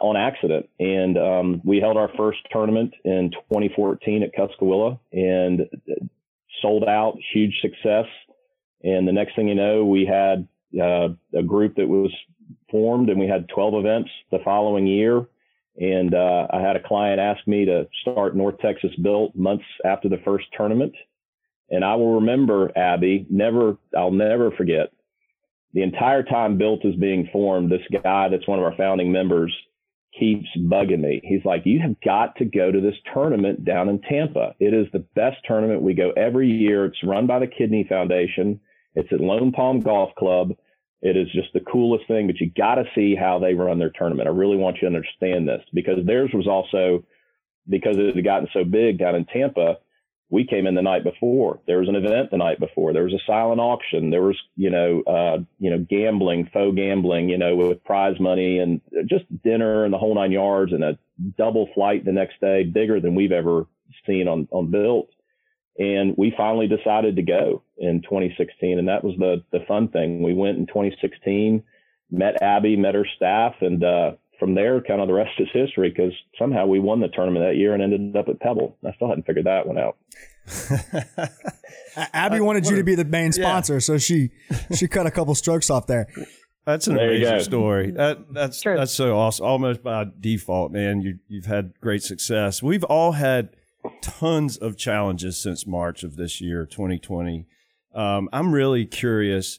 on 0.00 0.16
accident, 0.16 0.68
and 0.78 1.18
um, 1.18 1.60
we 1.64 1.80
held 1.80 1.96
our 1.96 2.10
first 2.16 2.38
tournament 2.52 2.94
in 3.04 3.30
2014 3.50 4.22
at 4.22 4.34
Cuscowilla 4.34 4.98
and 5.12 5.62
sold 6.62 6.84
out, 6.84 7.16
huge 7.32 7.54
success. 7.60 8.06
And 8.82 9.08
the 9.08 9.12
next 9.12 9.34
thing 9.34 9.48
you 9.48 9.54
know, 9.54 9.84
we 9.84 10.06
had 10.06 10.46
uh, 10.80 11.08
a 11.36 11.42
group 11.42 11.76
that 11.76 11.88
was 11.88 12.12
formed, 12.70 13.08
and 13.08 13.18
we 13.18 13.26
had 13.26 13.48
12 13.48 13.74
events 13.74 14.10
the 14.30 14.38
following 14.44 14.86
year. 14.86 15.26
And 15.76 16.14
uh, 16.14 16.46
I 16.52 16.60
had 16.60 16.76
a 16.76 16.86
client 16.86 17.18
ask 17.18 17.46
me 17.48 17.64
to 17.64 17.88
start 18.02 18.36
North 18.36 18.58
Texas 18.58 18.92
Built 19.02 19.34
months 19.34 19.64
after 19.84 20.08
the 20.08 20.20
first 20.24 20.44
tournament. 20.56 20.94
And 21.70 21.84
I 21.84 21.96
will 21.96 22.16
remember, 22.16 22.70
Abby, 22.76 23.26
never, 23.30 23.78
I'll 23.96 24.10
never 24.10 24.50
forget 24.50 24.90
the 25.74 25.82
entire 25.82 26.22
time 26.22 26.56
Built 26.56 26.84
is 26.84 26.94
being 26.94 27.28
formed. 27.32 27.70
This 27.70 28.00
guy 28.02 28.28
that's 28.28 28.46
one 28.48 28.60
of 28.60 28.64
our 28.64 28.76
founding 28.76 29.12
members 29.12 29.54
keeps 30.18 30.46
bugging 30.56 31.00
me. 31.00 31.20
He's 31.24 31.44
like, 31.44 31.62
You 31.66 31.80
have 31.80 32.00
got 32.00 32.36
to 32.36 32.44
go 32.44 32.70
to 32.70 32.80
this 32.80 32.94
tournament 33.12 33.64
down 33.64 33.88
in 33.88 34.00
Tampa. 34.00 34.54
It 34.60 34.72
is 34.72 34.86
the 34.92 35.04
best 35.16 35.38
tournament. 35.46 35.82
We 35.82 35.94
go 35.94 36.12
every 36.16 36.48
year. 36.48 36.86
It's 36.86 37.02
run 37.02 37.26
by 37.26 37.40
the 37.40 37.48
Kidney 37.48 37.84
Foundation. 37.88 38.60
It's 38.94 39.12
at 39.12 39.20
Lone 39.20 39.50
Palm 39.50 39.80
Golf 39.80 40.14
Club. 40.16 40.52
It 41.02 41.16
is 41.16 41.26
just 41.32 41.52
the 41.52 41.60
coolest 41.60 42.06
thing, 42.06 42.28
but 42.28 42.40
you 42.40 42.50
got 42.56 42.76
to 42.76 42.84
see 42.94 43.16
how 43.16 43.38
they 43.38 43.52
run 43.52 43.78
their 43.78 43.90
tournament. 43.90 44.28
I 44.28 44.32
really 44.32 44.56
want 44.56 44.76
you 44.76 44.88
to 44.88 44.94
understand 44.94 45.46
this 45.46 45.60
because 45.74 45.98
theirs 46.06 46.30
was 46.32 46.46
also 46.46 47.04
because 47.68 47.96
it 47.98 48.14
had 48.14 48.24
gotten 48.24 48.48
so 48.54 48.64
big 48.64 48.98
down 48.98 49.16
in 49.16 49.26
Tampa. 49.26 49.78
We 50.30 50.46
came 50.46 50.66
in 50.66 50.74
the 50.74 50.82
night 50.82 51.04
before. 51.04 51.60
There 51.66 51.78
was 51.78 51.88
an 51.88 51.96
event 51.96 52.30
the 52.30 52.38
night 52.38 52.58
before. 52.58 52.92
There 52.92 53.04
was 53.04 53.12
a 53.12 53.24
silent 53.26 53.60
auction. 53.60 54.10
There 54.10 54.22
was, 54.22 54.36
you 54.56 54.70
know, 54.70 55.02
uh, 55.06 55.38
you 55.58 55.70
know, 55.70 55.84
gambling, 55.88 56.50
faux 56.52 56.74
gambling, 56.74 57.28
you 57.28 57.38
know, 57.38 57.54
with 57.54 57.84
prize 57.84 58.18
money 58.18 58.58
and 58.58 58.80
just 59.06 59.24
dinner 59.42 59.84
and 59.84 59.92
the 59.92 59.98
whole 59.98 60.14
nine 60.14 60.32
yards 60.32 60.72
and 60.72 60.82
a 60.82 60.98
double 61.38 61.68
flight 61.74 62.04
the 62.04 62.12
next 62.12 62.40
day, 62.40 62.64
bigger 62.64 63.00
than 63.00 63.14
we've 63.14 63.32
ever 63.32 63.66
seen 64.06 64.26
on 64.26 64.48
on 64.50 64.70
built 64.70 65.10
and 65.78 66.14
we 66.16 66.32
finally 66.36 66.68
decided 66.68 67.16
to 67.16 67.22
go 67.22 67.62
in 67.78 68.00
2016 68.02 68.78
and 68.78 68.88
that 68.88 69.04
was 69.04 69.14
the 69.18 69.42
the 69.52 69.64
fun 69.66 69.88
thing 69.88 70.22
we 70.22 70.34
went 70.34 70.58
in 70.58 70.66
2016 70.66 71.62
met 72.10 72.40
abby 72.42 72.76
met 72.76 72.94
her 72.94 73.06
staff 73.16 73.54
and 73.60 73.82
uh, 73.82 74.12
from 74.38 74.54
there 74.54 74.80
kind 74.80 75.00
of 75.00 75.08
the 75.08 75.14
rest 75.14 75.32
is 75.38 75.48
history 75.52 75.90
because 75.90 76.12
somehow 76.38 76.66
we 76.66 76.78
won 76.78 77.00
the 77.00 77.08
tournament 77.08 77.44
that 77.44 77.56
year 77.56 77.74
and 77.74 77.82
ended 77.82 78.16
up 78.16 78.28
at 78.28 78.40
pebble 78.40 78.76
i 78.86 78.92
still 78.92 79.08
hadn't 79.08 79.26
figured 79.26 79.46
that 79.46 79.66
one 79.66 79.78
out 79.78 79.96
abby 82.12 82.40
wanted 82.40 82.66
you 82.66 82.76
to 82.76 82.84
be 82.84 82.94
the 82.94 83.04
main 83.04 83.32
sponsor 83.32 83.74
yeah. 83.74 83.78
so 83.78 83.98
she 83.98 84.30
she 84.74 84.86
cut 84.86 85.06
a 85.06 85.10
couple 85.10 85.34
strokes 85.34 85.70
off 85.70 85.86
there 85.86 86.06
that's 86.66 86.86
an 86.86 86.94
there 86.96 87.10
amazing 87.10 87.40
story. 87.40 87.90
That 87.90 88.32
that's 88.32 88.60
True. 88.62 88.76
that's 88.76 88.92
so 88.92 89.18
awesome. 89.18 89.44
Almost 89.44 89.82
by 89.82 90.06
default, 90.18 90.72
man. 90.72 91.00
You 91.00 91.18
you've 91.28 91.46
had 91.46 91.78
great 91.80 92.02
success. 92.02 92.62
We've 92.62 92.84
all 92.84 93.12
had 93.12 93.50
tons 94.00 94.56
of 94.56 94.76
challenges 94.76 95.36
since 95.36 95.66
March 95.66 96.02
of 96.02 96.16
this 96.16 96.40
year, 96.40 96.64
2020. 96.64 97.46
Um, 97.94 98.28
I'm 98.32 98.52
really 98.52 98.86
curious. 98.86 99.58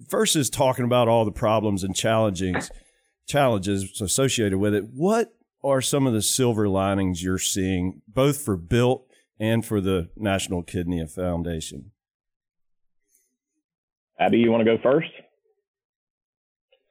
Versus 0.00 0.50
talking 0.50 0.84
about 0.84 1.08
all 1.08 1.24
the 1.24 1.32
problems 1.32 1.84
and 1.84 1.94
challenges, 1.94 2.70
challenges 3.26 4.00
associated 4.00 4.58
with 4.58 4.74
it. 4.74 4.84
What 4.92 5.34
are 5.62 5.80
some 5.80 6.06
of 6.06 6.12
the 6.12 6.22
silver 6.22 6.68
linings 6.68 7.22
you're 7.22 7.38
seeing, 7.38 8.02
both 8.08 8.38
for 8.38 8.56
Built 8.56 9.06
and 9.38 9.64
for 9.64 9.80
the 9.80 10.10
National 10.16 10.62
Kidney 10.62 11.04
Foundation? 11.06 11.90
Abby, 14.18 14.38
you 14.38 14.50
want 14.50 14.64
to 14.64 14.76
go 14.76 14.82
first? 14.82 15.10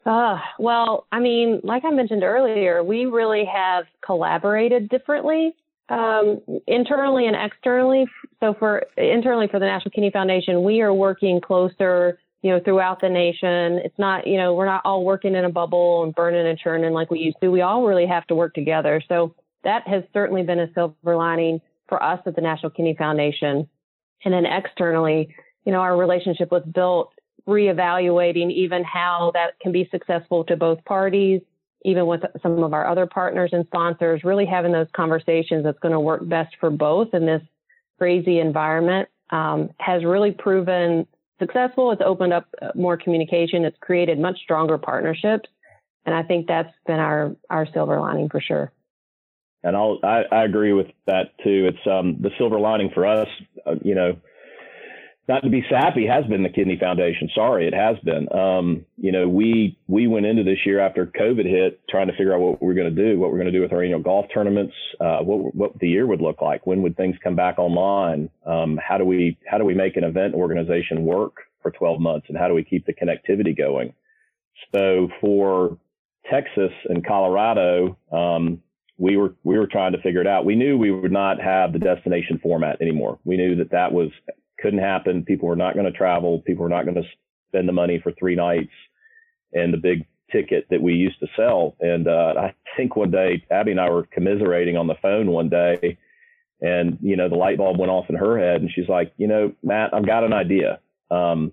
Uh, 0.05 0.37
well, 0.59 1.07
I 1.11 1.19
mean, 1.19 1.61
like 1.63 1.85
I 1.85 1.91
mentioned 1.91 2.23
earlier, 2.23 2.83
we 2.83 3.05
really 3.05 3.45
have 3.45 3.85
collaborated 4.05 4.89
differently 4.89 5.55
um, 5.89 6.41
internally 6.67 7.27
and 7.27 7.35
externally. 7.35 8.05
So 8.39 8.53
for 8.57 8.83
internally 8.97 9.47
for 9.47 9.59
the 9.59 9.65
National 9.65 9.91
Kidney 9.91 10.11
Foundation, 10.11 10.63
we 10.63 10.81
are 10.81 10.93
working 10.93 11.39
closer, 11.39 12.19
you 12.41 12.51
know, 12.51 12.59
throughout 12.63 12.99
the 12.99 13.09
nation. 13.09 13.79
It's 13.83 13.97
not, 13.97 14.27
you 14.27 14.37
know, 14.37 14.53
we're 14.53 14.65
not 14.65 14.81
all 14.85 15.05
working 15.05 15.35
in 15.35 15.45
a 15.45 15.49
bubble 15.49 16.03
and 16.03 16.13
burning 16.13 16.47
and 16.47 16.59
churning 16.59 16.91
like 16.91 17.09
we 17.09 17.19
used 17.19 17.37
to. 17.41 17.49
We 17.49 17.61
all 17.61 17.85
really 17.85 18.07
have 18.07 18.27
to 18.27 18.35
work 18.35 18.53
together. 18.53 19.01
So 19.07 19.35
that 19.63 19.87
has 19.87 20.03
certainly 20.13 20.43
been 20.43 20.59
a 20.59 20.73
silver 20.73 21.15
lining 21.15 21.61
for 21.93 22.01
us 22.01 22.19
at 22.25 22.35
the 22.35 22.41
National 22.41 22.71
Kidney 22.71 22.95
Foundation. 22.97 23.69
And 24.25 24.33
then 24.33 24.47
externally, 24.47 25.35
you 25.63 25.71
know, 25.71 25.79
our 25.79 25.95
relationship 25.95 26.51
was 26.51 26.63
Built 26.73 27.13
reevaluating 27.47 28.51
even 28.51 28.83
how 28.83 29.29
that 29.35 29.59
can 29.59 29.71
be 29.71 29.87
successful 29.91 30.43
to 30.45 30.55
both 30.55 30.83
parties 30.85 31.41
even 31.85 32.07
with 32.07 32.21
some 32.41 32.63
of 32.63 32.73
our 32.73 32.87
other 32.87 33.05
partners 33.05 33.49
and 33.51 33.65
sponsors, 33.65 34.23
really 34.23 34.45
having 34.45 34.71
those 34.71 34.87
conversations 34.95 35.65
that's 35.65 35.79
going 35.79 35.91
to 35.91 35.99
work 35.99 36.27
best 36.27 36.55
for 36.59 36.69
both 36.69 37.13
in 37.13 37.25
this 37.25 37.41
crazy 37.97 38.39
environment 38.39 39.09
um, 39.31 39.69
has 39.79 40.03
really 40.05 40.31
proven 40.31 41.05
successful. 41.39 41.91
It's 41.91 42.01
opened 42.03 42.31
up 42.31 42.47
uh, 42.61 42.69
more 42.73 42.95
communication. 42.95 43.65
It's 43.65 43.77
created 43.81 44.17
much 44.17 44.39
stronger 44.39 44.77
partnerships. 44.77 45.49
And 46.05 46.15
I 46.15 46.23
think 46.23 46.47
that's 46.47 46.73
been 46.87 46.99
our, 46.99 47.35
our 47.49 47.67
silver 47.73 47.99
lining 47.99 48.29
for 48.29 48.39
sure. 48.39 48.71
And 49.63 49.75
I'll, 49.75 49.99
I, 50.03 50.23
I 50.31 50.43
agree 50.43 50.73
with 50.73 50.87
that 51.07 51.37
too. 51.43 51.69
It's 51.69 51.87
um, 51.87 52.17
the 52.21 52.31
silver 52.37 52.59
lining 52.59 52.91
for 52.93 53.05
us, 53.05 53.27
uh, 53.65 53.75
you 53.81 53.95
know, 53.95 54.17
not 55.27 55.43
to 55.43 55.49
be 55.49 55.63
sappy 55.69 56.05
has 56.05 56.25
been 56.25 56.43
the 56.43 56.49
kidney 56.49 56.77
foundation. 56.77 57.29
Sorry 57.33 57.65
it 57.67 57.73
has 57.73 57.97
been. 58.03 58.27
Um, 58.37 58.85
you 58.97 59.11
know 59.11 59.27
we 59.27 59.77
we 59.87 60.07
went 60.07 60.25
into 60.25 60.43
this 60.43 60.59
year 60.65 60.79
after 60.79 61.05
covid 61.05 61.45
hit 61.45 61.79
trying 61.89 62.07
to 62.07 62.13
figure 62.13 62.33
out 62.33 62.41
what 62.41 62.61
we 62.61 62.71
are 62.71 62.75
going 62.75 62.93
to 62.93 63.03
do 63.03 63.19
what 63.19 63.31
we're 63.31 63.37
going 63.37 63.51
to 63.51 63.57
do 63.57 63.61
with 63.61 63.71
our 63.71 63.83
annual 63.83 64.01
golf 64.01 64.25
tournaments 64.33 64.73
uh, 64.99 65.19
what 65.19 65.55
what 65.55 65.79
the 65.79 65.87
year 65.87 66.05
would 66.05 66.21
look 66.21 66.41
like. 66.41 66.67
When 66.67 66.81
would 66.81 66.97
things 66.97 67.15
come 67.23 67.35
back 67.35 67.57
online? 67.57 68.29
Um, 68.45 68.79
how 68.85 68.97
do 68.97 69.05
we 69.05 69.37
how 69.47 69.57
do 69.57 69.65
we 69.65 69.73
make 69.73 69.95
an 69.95 70.03
event 70.03 70.33
organization 70.33 71.03
work 71.05 71.37
for 71.61 71.71
12 71.71 72.01
months? 72.01 72.25
And 72.27 72.37
how 72.37 72.47
do 72.47 72.53
we 72.53 72.63
keep 72.63 72.85
the 72.85 72.93
connectivity 72.93 73.57
going? 73.57 73.93
So 74.75 75.09
for 75.21 75.77
texas 76.29 76.71
and 76.85 77.05
colorado 77.05 77.97
um, 78.11 78.61
we 78.97 79.17
were 79.17 79.35
we 79.43 79.57
were 79.57 79.67
trying 79.67 79.93
to 79.93 80.01
figure 80.01 80.21
it 80.21 80.27
out. 80.27 80.45
We 80.45 80.55
knew 80.55 80.77
we 80.77 80.91
would 80.91 81.11
not 81.11 81.41
have 81.41 81.73
the 81.73 81.79
destination 81.79 82.39
format 82.41 82.81
anymore. 82.81 83.19
We 83.23 83.37
knew 83.37 83.55
that 83.55 83.71
that 83.71 83.91
was 83.91 84.09
couldn't 84.59 84.79
happen. 84.79 85.25
People 85.25 85.49
were 85.49 85.55
not 85.55 85.73
going 85.73 85.85
to 85.85 85.97
travel. 85.97 86.41
People 86.41 86.63
were 86.63 86.69
not 86.69 86.85
going 86.85 86.95
to 86.95 87.07
spend 87.49 87.67
the 87.67 87.73
money 87.73 87.99
for 88.01 88.11
three 88.13 88.35
nights 88.35 88.71
and 89.51 89.73
the 89.73 89.77
big 89.77 90.05
ticket 90.31 90.65
that 90.69 90.81
we 90.81 90.93
used 90.93 91.19
to 91.19 91.27
sell. 91.35 91.75
And 91.79 92.07
uh, 92.07 92.33
I 92.37 92.53
think 92.77 92.95
one 92.95 93.11
day 93.11 93.43
Abby 93.51 93.71
and 93.71 93.79
I 93.79 93.89
were 93.89 94.07
commiserating 94.11 94.77
on 94.77 94.87
the 94.87 94.95
phone 95.01 95.31
one 95.31 95.49
day, 95.49 95.97
and 96.61 96.97
you 97.01 97.15
know 97.15 97.29
the 97.29 97.35
light 97.35 97.57
bulb 97.57 97.79
went 97.79 97.91
off 97.91 98.09
in 98.09 98.15
her 98.15 98.37
head, 98.37 98.61
and 98.61 98.71
she's 98.73 98.89
like, 98.89 99.13
you 99.17 99.27
know, 99.27 99.53
Matt, 99.63 99.93
I've 99.93 100.05
got 100.05 100.23
an 100.23 100.33
idea. 100.33 100.79
Um, 101.09 101.51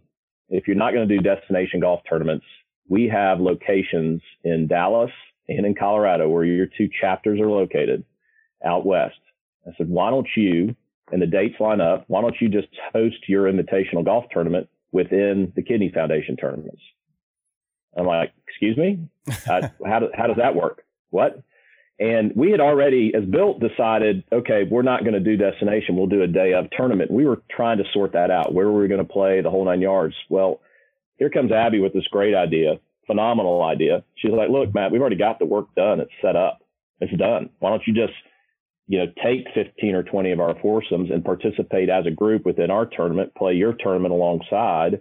if 0.48 0.66
you're 0.66 0.76
not 0.76 0.92
going 0.92 1.08
to 1.08 1.16
do 1.16 1.22
destination 1.22 1.80
golf 1.80 2.00
tournaments, 2.08 2.44
we 2.88 3.08
have 3.08 3.40
locations 3.40 4.20
in 4.44 4.66
Dallas 4.66 5.12
and 5.56 5.66
in 5.66 5.74
Colorado 5.74 6.28
where 6.28 6.44
your 6.44 6.66
two 6.66 6.88
chapters 7.00 7.40
are 7.40 7.48
located 7.48 8.04
out 8.64 8.86
west. 8.86 9.18
I 9.66 9.72
said, 9.76 9.88
why 9.88 10.10
don't 10.10 10.28
you 10.36 10.74
and 11.12 11.20
the 11.20 11.26
dates 11.26 11.56
line 11.58 11.80
up, 11.80 12.04
why 12.06 12.20
don't 12.20 12.36
you 12.40 12.48
just 12.48 12.68
host 12.92 13.28
your 13.28 13.50
invitational 13.50 14.04
golf 14.04 14.26
tournament 14.32 14.68
within 14.92 15.52
the 15.56 15.62
Kidney 15.62 15.90
Foundation 15.92 16.36
tournaments? 16.36 16.80
I'm 17.96 18.06
like, 18.06 18.32
excuse 18.46 18.76
me? 18.76 19.08
how, 19.44 19.62
how, 19.84 20.08
how 20.14 20.26
does 20.28 20.36
that 20.36 20.54
work? 20.54 20.84
What? 21.10 21.42
And 21.98 22.32
we 22.34 22.50
had 22.50 22.60
already, 22.60 23.12
as 23.14 23.24
Built, 23.24 23.60
decided, 23.60 24.24
okay, 24.32 24.62
we're 24.68 24.82
not 24.82 25.02
going 25.02 25.12
to 25.12 25.20
do 25.20 25.36
destination. 25.36 25.96
We'll 25.96 26.06
do 26.06 26.22
a 26.22 26.26
day 26.26 26.54
of 26.54 26.66
tournament. 26.70 27.10
We 27.10 27.26
were 27.26 27.42
trying 27.50 27.78
to 27.78 27.84
sort 27.92 28.12
that 28.12 28.30
out. 28.30 28.54
Where 28.54 28.70
were 28.70 28.80
we 28.80 28.88
going 28.88 29.06
to 29.06 29.12
play 29.12 29.42
the 29.42 29.50
whole 29.50 29.66
nine 29.66 29.82
yards? 29.82 30.14
Well, 30.30 30.60
here 31.18 31.28
comes 31.28 31.52
Abby 31.52 31.80
with 31.80 31.92
this 31.92 32.06
great 32.10 32.34
idea, 32.34 32.80
phenomenal 33.10 33.62
idea. 33.62 34.04
She's 34.16 34.32
like, 34.32 34.50
look, 34.50 34.74
Matt, 34.74 34.92
we've 34.92 35.00
already 35.00 35.16
got 35.16 35.38
the 35.38 35.46
work 35.46 35.74
done. 35.74 36.00
It's 36.00 36.10
set 36.22 36.36
up. 36.36 36.60
It's 37.00 37.16
done. 37.16 37.50
Why 37.58 37.70
don't 37.70 37.82
you 37.86 37.94
just, 37.94 38.12
you 38.86 38.98
know, 38.98 39.06
take 39.22 39.46
15 39.54 39.94
or 39.94 40.02
20 40.02 40.32
of 40.32 40.40
our 40.40 40.54
foursomes 40.60 41.10
and 41.10 41.24
participate 41.24 41.88
as 41.88 42.06
a 42.06 42.10
group 42.10 42.44
within 42.44 42.70
our 42.70 42.86
tournament, 42.86 43.34
play 43.34 43.54
your 43.54 43.74
tournament 43.74 44.12
alongside 44.12 45.00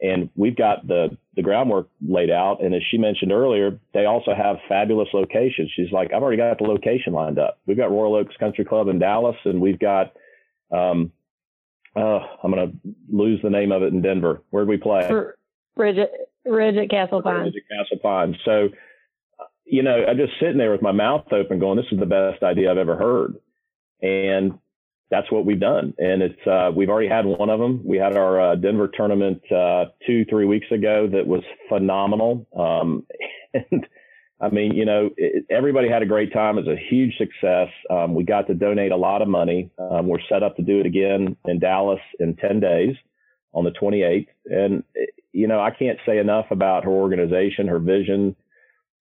and 0.00 0.28
we've 0.36 0.56
got 0.56 0.86
the 0.86 1.16
the 1.34 1.42
groundwork 1.42 1.88
laid 2.06 2.30
out. 2.30 2.62
And 2.62 2.74
as 2.74 2.82
she 2.90 2.98
mentioned 2.98 3.32
earlier, 3.32 3.78
they 3.94 4.04
also 4.04 4.34
have 4.34 4.56
fabulous 4.68 5.08
locations. 5.12 5.70
She's 5.74 5.92
like, 5.92 6.12
I've 6.12 6.22
already 6.22 6.38
got 6.38 6.58
the 6.58 6.64
location 6.64 7.12
lined 7.12 7.38
up. 7.38 7.58
We've 7.66 7.76
got 7.76 7.90
Royal 7.90 8.14
Oaks 8.16 8.36
Country 8.38 8.64
Club 8.64 8.88
in 8.88 8.98
Dallas, 8.98 9.36
and 9.44 9.60
we've 9.60 9.78
got 9.78 10.12
um, 10.70 11.12
uh, 11.94 12.20
I'm 12.42 12.50
going 12.50 12.70
to 12.70 12.94
lose 13.10 13.40
the 13.42 13.50
name 13.50 13.72
of 13.72 13.82
it 13.82 13.92
in 13.92 14.02
Denver. 14.02 14.42
Where 14.50 14.64
do 14.64 14.70
we 14.70 14.76
play? 14.76 15.06
Bridget 15.74 16.10
Bridget 16.46 16.90
Castle. 16.90 17.22
Bridget 17.22 17.64
Castle. 17.68 18.34
So, 18.44 18.68
you 19.64 19.82
know, 19.82 20.04
I'm 20.08 20.16
just 20.16 20.32
sitting 20.40 20.58
there 20.58 20.72
with 20.72 20.82
my 20.82 20.92
mouth 20.92 21.32
open, 21.32 21.58
going, 21.58 21.76
"This 21.76 21.92
is 21.92 21.98
the 21.98 22.06
best 22.06 22.42
idea 22.42 22.70
I've 22.70 22.78
ever 22.78 22.96
heard." 22.96 23.36
And 24.02 24.58
that's 25.10 25.30
what 25.30 25.46
we've 25.46 25.60
done. 25.60 25.94
And 25.98 26.22
it's, 26.22 26.46
uh, 26.46 26.70
we've 26.74 26.88
already 26.88 27.08
had 27.08 27.24
one 27.24 27.48
of 27.48 27.60
them. 27.60 27.80
We 27.84 27.96
had 27.96 28.16
our 28.16 28.40
uh, 28.40 28.54
Denver 28.56 28.88
tournament 28.88 29.40
uh, 29.52 29.86
two, 30.06 30.24
three 30.24 30.46
weeks 30.46 30.66
ago 30.72 31.08
that 31.12 31.26
was 31.26 31.42
phenomenal. 31.68 32.46
Um, 32.56 33.06
and 33.54 33.86
I 34.40 34.50
mean, 34.50 34.74
you 34.74 34.84
know, 34.84 35.10
it, 35.16 35.46
everybody 35.48 35.88
had 35.88 36.02
a 36.02 36.06
great 36.06 36.32
time. 36.32 36.58
It 36.58 36.66
was 36.66 36.76
a 36.76 36.88
huge 36.90 37.16
success. 37.16 37.68
Um, 37.88 38.14
we 38.14 38.24
got 38.24 38.48
to 38.48 38.54
donate 38.54 38.92
a 38.92 38.96
lot 38.96 39.22
of 39.22 39.28
money. 39.28 39.70
Um, 39.78 40.08
we're 40.08 40.20
set 40.28 40.42
up 40.42 40.56
to 40.56 40.62
do 40.62 40.80
it 40.80 40.86
again 40.86 41.36
in 41.46 41.58
Dallas 41.60 42.00
in 42.18 42.36
10 42.36 42.60
days 42.60 42.96
on 43.52 43.64
the 43.64 43.70
28th. 43.70 44.26
And, 44.46 44.82
you 45.36 45.46
know, 45.46 45.60
I 45.60 45.70
can't 45.70 45.98
say 46.06 46.16
enough 46.16 46.46
about 46.50 46.84
her 46.84 46.90
organization, 46.90 47.68
her 47.68 47.78
vision, 47.78 48.34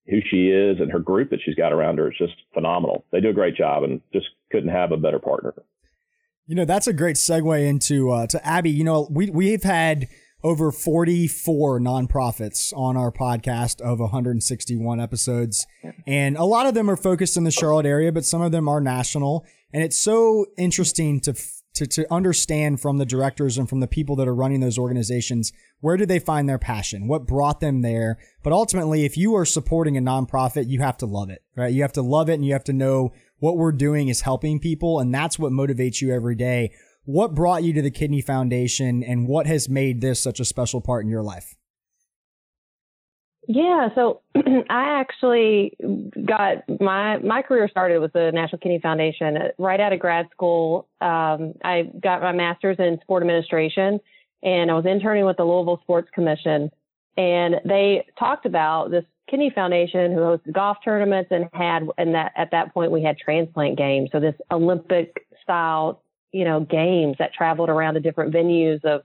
who 0.08 0.20
she 0.30 0.48
is, 0.50 0.82
and 0.82 0.92
her 0.92 1.00
group 1.00 1.30
that 1.30 1.40
she's 1.44 1.56
got 1.56 1.72
around 1.72 1.98
her. 1.98 2.10
It's 2.10 2.18
just 2.18 2.34
phenomenal. 2.54 3.06
They 3.12 3.22
do 3.22 3.30
a 3.30 3.34
great 3.34 3.56
job 3.56 3.84
and 3.84 4.02
just 4.12 4.28
couldn't 4.52 4.70
have 4.70 4.92
a 4.92 4.98
better 4.98 5.18
partner. 5.18 5.54
You 6.46 6.56
know, 6.56 6.66
that's 6.66 6.88
a 6.88 6.94
great 6.94 7.16
segue 7.16 7.66
into 7.66 8.12
uh, 8.12 8.28
to 8.28 8.46
Abby. 8.46 8.70
You 8.70 8.84
know, 8.84 9.08
we 9.10 9.30
we've 9.30 9.64
had 9.64 10.08
over 10.44 10.72
44 10.72 11.80
nonprofits 11.80 12.72
on 12.78 12.96
our 12.96 13.12
podcast 13.12 13.82
of 13.82 14.00
161 14.00 15.00
episodes. 15.00 15.66
And 16.06 16.38
a 16.38 16.44
lot 16.44 16.68
of 16.68 16.76
them 16.76 16.88
are 16.88 16.96
focused 16.96 17.36
in 17.36 17.46
the 17.46 17.52
Charlotte 17.52 17.88
area, 17.88 18.12
but 18.12 18.26
some 18.26 18.44
of 18.44 18.52
them 18.52 18.68
are 18.68 18.80
national. 18.80 19.44
And 19.74 19.82
it's 19.82 19.98
so 19.98 20.46
interesting 20.56 21.20
to, 21.22 21.34
to, 21.74 21.88
to 21.88 22.14
understand 22.14 22.80
from 22.80 23.00
the 23.00 23.08
directors 23.08 23.58
and 23.58 23.68
from 23.68 23.80
the 23.80 23.88
people 23.88 24.16
that 24.18 24.28
are 24.28 24.36
running 24.36 24.60
those 24.60 24.78
organizations, 24.78 25.52
where 25.86 25.98
did 25.98 26.10
they 26.10 26.18
find 26.18 26.50
their 26.50 26.58
passion? 26.58 27.08
What 27.08 27.28
brought 27.28 27.60
them 27.60 27.84
there? 27.84 28.18
But 28.42 28.54
ultimately, 28.54 29.06
if 29.06 29.18
you 29.18 29.36
are 29.36 29.46
supporting 29.46 29.96
a 29.96 30.02
nonprofit, 30.02 30.68
you 30.68 30.80
have 30.80 30.98
to 30.98 31.06
love 31.06 31.30
it, 31.30 31.44
right? 31.56 31.72
You 31.72 31.84
have 31.84 31.94
to 31.94 32.02
love 32.02 32.28
it 32.28 32.34
and 32.34 32.44
you 32.44 32.54
have 32.54 32.64
to 32.64 32.74
know 32.74 33.14
what 33.38 33.56
we're 33.56 33.72
doing 33.72 34.08
is 34.08 34.22
helping 34.22 34.60
people. 34.60 35.00
And 35.00 35.14
that's 35.14 35.38
what 35.38 35.52
motivates 35.52 36.02
you 36.02 36.12
every 36.12 36.34
day. 36.34 36.72
What 37.04 37.36
brought 37.36 37.62
you 37.62 37.72
to 37.74 37.84
the 37.84 37.92
Kidney 37.92 38.22
Foundation 38.22 39.04
and 39.04 39.28
what 39.28 39.46
has 39.46 39.70
made 39.70 40.02
this 40.02 40.20
such 40.20 40.40
a 40.40 40.46
special 40.46 40.82
part 40.82 41.06
in 41.06 41.12
your 41.12 41.22
life? 41.22 41.56
Yeah, 43.48 43.90
so 43.94 44.22
I 44.36 45.00
actually 45.00 45.78
got 46.26 46.68
my 46.82 47.20
my 47.20 47.44
career 47.44 47.68
started 47.70 48.00
with 48.00 48.12
the 48.14 48.32
National 48.34 48.58
Kidney 48.58 48.80
Foundation 48.82 49.38
right 49.60 49.80
out 49.80 49.94
of 49.94 50.00
grad 50.00 50.30
school. 50.32 50.88
Um, 51.00 51.54
I 51.64 51.92
got 52.02 52.24
my 52.24 52.32
master's 52.32 52.78
in 52.80 52.98
sport 53.04 53.22
administration, 53.22 54.00
and 54.46 54.70
I 54.70 54.76
was 54.76 54.86
interning 54.86 55.26
with 55.26 55.38
the 55.38 55.44
Louisville 55.44 55.80
Sports 55.82 56.10
Commission, 56.14 56.72
and 57.18 57.56
they 57.66 58.06
talked 58.18 58.46
about 58.46 58.92
this 58.92 59.04
Kidney 59.30 59.52
Foundation, 59.54 60.12
who 60.12 60.20
hosted 60.20 60.54
golf 60.54 60.78
tournaments 60.86 61.32
and 61.32 61.50
had, 61.52 61.88
and 61.98 62.14
that 62.14 62.32
at 62.38 62.52
that 62.52 62.74
point 62.74 62.92
we 62.92 63.02
had 63.02 63.18
transplant 63.18 63.76
games. 63.76 64.10
So 64.12 64.20
this 64.20 64.36
Olympic 64.52 65.26
style, 65.42 66.04
you 66.32 66.46
know, 66.46 66.60
games 66.60 67.16
that 67.18 67.34
traveled 67.34 67.70
around 67.70 67.96
to 67.96 68.00
different 68.00 68.34
venues 68.34 68.86
of 68.86 69.02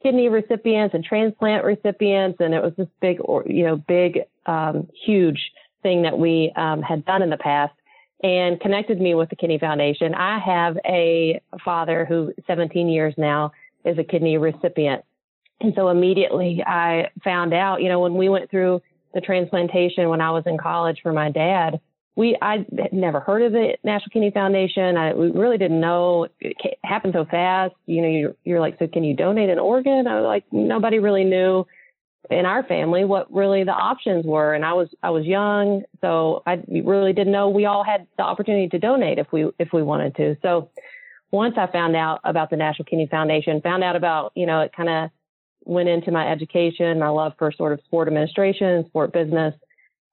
kidney 0.00 0.28
recipients 0.28 0.94
and 0.94 1.02
transplant 1.02 1.64
recipients, 1.64 2.38
and 2.40 2.54
it 2.54 2.62
was 2.62 2.72
this 2.78 2.86
big, 3.00 3.18
you 3.46 3.64
know, 3.64 3.76
big, 3.76 4.20
um, 4.46 4.86
huge 5.04 5.50
thing 5.82 6.02
that 6.02 6.16
we 6.16 6.52
um, 6.54 6.82
had 6.82 7.04
done 7.04 7.20
in 7.20 7.30
the 7.30 7.36
past, 7.36 7.74
and 8.22 8.60
connected 8.60 9.00
me 9.00 9.16
with 9.16 9.28
the 9.28 9.36
Kidney 9.36 9.58
Foundation. 9.58 10.14
I 10.14 10.38
have 10.38 10.78
a 10.86 11.40
father 11.64 12.04
who, 12.04 12.32
17 12.46 12.88
years 12.88 13.14
now, 13.18 13.50
is 13.84 13.98
a 13.98 14.04
kidney 14.04 14.38
recipient, 14.38 15.04
and 15.60 15.72
so 15.74 15.88
immediately 15.88 16.62
I 16.66 17.10
found 17.22 17.54
out, 17.54 17.82
you 17.82 17.88
know, 17.88 18.00
when 18.00 18.14
we 18.14 18.28
went 18.28 18.50
through 18.50 18.80
the 19.14 19.20
transplantation 19.20 20.08
when 20.08 20.20
I 20.20 20.32
was 20.32 20.42
in 20.46 20.58
college 20.58 21.00
for 21.02 21.12
my 21.12 21.30
dad. 21.30 21.80
We 22.16 22.36
I 22.40 22.64
had 22.78 22.92
never 22.92 23.18
heard 23.18 23.42
of 23.42 23.52
the 23.52 23.76
National 23.82 24.10
Kidney 24.10 24.30
Foundation. 24.30 24.96
I 24.96 25.14
we 25.14 25.30
really 25.30 25.58
didn't 25.58 25.80
know 25.80 26.28
it 26.40 26.56
happened 26.84 27.14
so 27.14 27.24
fast. 27.24 27.74
You 27.86 28.02
know, 28.02 28.08
you're, 28.08 28.36
you're 28.44 28.60
like, 28.60 28.78
so 28.78 28.86
can 28.86 29.02
you 29.02 29.16
donate 29.16 29.50
an 29.50 29.58
organ? 29.58 30.06
I 30.06 30.20
was 30.20 30.26
like, 30.26 30.44
nobody 30.52 30.98
really 30.98 31.24
knew 31.24 31.66
in 32.30 32.46
our 32.46 32.62
family 32.62 33.04
what 33.04 33.32
really 33.32 33.64
the 33.64 33.72
options 33.72 34.24
were, 34.24 34.54
and 34.54 34.64
I 34.64 34.74
was 34.74 34.88
I 35.02 35.10
was 35.10 35.24
young, 35.24 35.82
so 36.00 36.42
I 36.46 36.62
really 36.68 37.12
didn't 37.12 37.32
know 37.32 37.48
we 37.48 37.66
all 37.66 37.84
had 37.84 38.06
the 38.16 38.22
opportunity 38.22 38.68
to 38.68 38.78
donate 38.78 39.18
if 39.18 39.32
we 39.32 39.50
if 39.58 39.72
we 39.72 39.82
wanted 39.82 40.14
to. 40.16 40.36
So 40.40 40.70
once 41.30 41.54
I 41.56 41.66
found 41.66 41.96
out 41.96 42.20
about 42.24 42.50
the 42.50 42.56
National 42.56 42.84
Kidney 42.84 43.08
Foundation, 43.10 43.60
found 43.60 43.82
out 43.82 43.96
about 43.96 44.32
you 44.34 44.46
know 44.46 44.60
it 44.60 44.72
kind 44.76 44.88
of 44.88 45.10
went 45.64 45.88
into 45.88 46.10
my 46.10 46.30
education, 46.30 46.98
my 46.98 47.08
love 47.08 47.32
for 47.38 47.50
sort 47.52 47.72
of 47.72 47.80
sport 47.84 48.08
administration, 48.08 48.84
sport 48.86 49.12
business. 49.12 49.54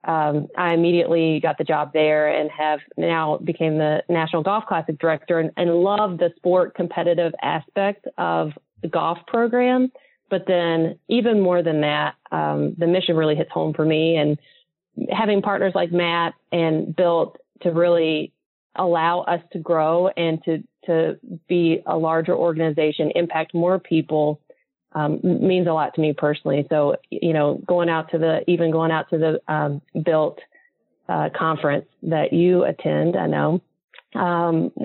Um, 0.03 0.47
I 0.57 0.73
immediately 0.73 1.39
got 1.41 1.57
the 1.57 1.63
job 1.63 1.91
there 1.93 2.27
and 2.27 2.49
have 2.49 2.79
now 2.97 3.37
became 3.37 3.77
the 3.77 4.01
National 4.09 4.41
Golf 4.41 4.65
Classic 4.65 4.97
director 4.97 5.39
and, 5.39 5.51
and 5.57 5.75
love 5.75 6.17
the 6.17 6.33
sport 6.37 6.73
competitive 6.73 7.33
aspect 7.41 8.07
of 8.17 8.51
the 8.81 8.87
golf 8.87 9.19
program. 9.27 9.91
But 10.29 10.45
then 10.47 10.97
even 11.07 11.41
more 11.41 11.61
than 11.61 11.81
that, 11.81 12.15
um, 12.31 12.73
the 12.79 12.87
mission 12.87 13.15
really 13.15 13.35
hits 13.35 13.51
home 13.51 13.73
for 13.73 13.85
me 13.85 14.15
and 14.15 14.39
having 15.11 15.41
partners 15.41 15.73
like 15.75 15.91
Matt 15.91 16.33
and 16.51 16.95
Built 16.95 17.37
to 17.61 17.69
really 17.69 18.33
allow 18.75 19.21
us 19.21 19.41
to 19.51 19.59
grow 19.59 20.07
and 20.07 20.43
to, 20.45 20.63
to 20.85 21.19
be 21.47 21.81
a 21.85 21.97
larger 21.97 22.35
organization, 22.35 23.11
impact 23.15 23.53
more 23.53 23.79
people 23.79 24.39
um, 24.93 25.19
means 25.23 25.67
a 25.67 25.73
lot 25.73 25.93
to 25.95 26.01
me 26.01 26.13
personally. 26.13 26.65
So, 26.69 26.97
you 27.09 27.33
know, 27.33 27.61
going 27.65 27.89
out 27.89 28.11
to 28.11 28.17
the, 28.17 28.41
even 28.47 28.71
going 28.71 28.91
out 28.91 29.09
to 29.11 29.17
the 29.17 29.53
um, 29.53 29.81
built 30.03 30.39
uh, 31.07 31.29
conference 31.37 31.85
that 32.03 32.33
you 32.33 32.63
attend, 32.63 33.15
I 33.15 33.27
know, 33.27 33.61
um, 34.15 34.71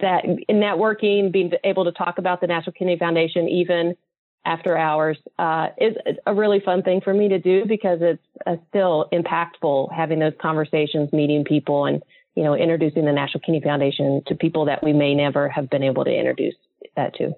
that 0.00 0.24
in 0.24 0.56
networking, 0.56 1.32
being 1.32 1.52
able 1.64 1.84
to 1.84 1.92
talk 1.92 2.18
about 2.18 2.40
the 2.40 2.46
National 2.46 2.72
Kidney 2.72 2.98
Foundation, 2.98 3.48
even 3.48 3.96
after 4.44 4.76
hours, 4.76 5.18
uh, 5.38 5.68
is 5.78 5.94
a 6.26 6.34
really 6.34 6.60
fun 6.60 6.82
thing 6.82 7.00
for 7.00 7.12
me 7.12 7.28
to 7.28 7.38
do 7.38 7.64
because 7.66 7.98
it's 8.00 8.22
uh, 8.46 8.56
still 8.68 9.08
impactful 9.12 9.92
having 9.92 10.18
those 10.18 10.32
conversations, 10.40 11.12
meeting 11.12 11.44
people, 11.44 11.84
and 11.86 12.02
you 12.40 12.46
know, 12.46 12.54
introducing 12.54 13.04
the 13.04 13.12
National 13.12 13.40
Kidney 13.40 13.60
Foundation 13.60 14.22
to 14.26 14.34
people 14.34 14.64
that 14.64 14.82
we 14.82 14.94
may 14.94 15.14
never 15.14 15.46
have 15.50 15.68
been 15.68 15.82
able 15.82 16.06
to 16.06 16.10
introduce 16.10 16.54
that 16.96 17.14
to 17.16 17.34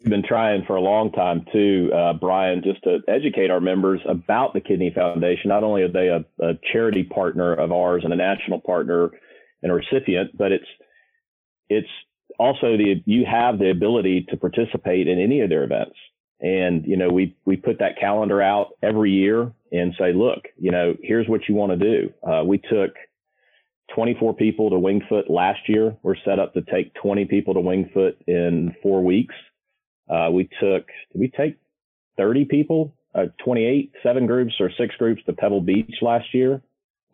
We've 0.00 0.10
been 0.10 0.22
trying 0.22 0.64
for 0.66 0.76
a 0.76 0.80
long 0.80 1.10
time 1.10 1.44
too, 1.52 1.90
uh, 1.92 2.12
Brian, 2.12 2.62
just 2.62 2.80
to 2.84 2.98
educate 3.08 3.50
our 3.50 3.58
members 3.58 4.00
about 4.08 4.52
the 4.52 4.60
Kidney 4.60 4.92
Foundation. 4.94 5.48
Not 5.48 5.64
only 5.64 5.82
are 5.82 5.90
they 5.90 6.06
a, 6.06 6.24
a, 6.40 6.52
charity 6.72 7.02
partner 7.02 7.54
of 7.54 7.72
ours 7.72 8.02
and 8.04 8.12
a 8.12 8.16
national 8.16 8.60
partner 8.60 9.10
and 9.64 9.72
a 9.72 9.74
recipient, 9.74 10.38
but 10.38 10.52
it's 10.52 10.66
it's 11.68 11.88
also 12.38 12.76
the 12.76 13.02
you 13.06 13.24
have 13.28 13.58
the 13.58 13.70
ability 13.70 14.26
to 14.28 14.36
participate 14.36 15.08
in 15.08 15.18
any 15.18 15.40
of 15.40 15.48
their 15.48 15.64
events. 15.64 15.96
And 16.40 16.86
you 16.86 16.96
know, 16.96 17.08
we 17.08 17.36
we 17.46 17.56
put 17.56 17.80
that 17.80 17.98
calendar 17.98 18.40
out 18.40 18.74
every 18.80 19.10
year 19.10 19.50
and 19.72 19.92
say, 19.98 20.12
look, 20.12 20.44
you 20.56 20.70
know, 20.70 20.94
here's 21.02 21.26
what 21.26 21.48
you 21.48 21.56
want 21.56 21.72
to 21.72 21.78
do. 21.78 22.12
Uh, 22.22 22.44
we 22.44 22.58
took 22.58 22.94
24 23.94 24.34
people 24.34 24.70
to 24.70 24.78
Winged 24.78 25.04
Foot 25.08 25.30
last 25.30 25.60
year. 25.68 25.96
We're 26.02 26.16
set 26.24 26.38
up 26.38 26.54
to 26.54 26.62
take 26.62 26.94
20 26.94 27.26
people 27.26 27.54
to 27.54 27.60
Winged 27.60 27.90
Foot 27.92 28.18
in 28.26 28.74
four 28.82 29.02
weeks. 29.04 29.34
Uh, 30.08 30.30
we 30.32 30.44
took, 30.60 30.86
did 31.12 31.18
we 31.20 31.28
take 31.28 31.56
30 32.16 32.44
people, 32.46 32.94
uh, 33.14 33.26
28, 33.44 33.92
seven 34.02 34.26
groups 34.26 34.54
or 34.60 34.70
six 34.78 34.94
groups 34.96 35.22
to 35.26 35.32
Pebble 35.32 35.60
Beach 35.60 35.94
last 36.02 36.34
year. 36.34 36.62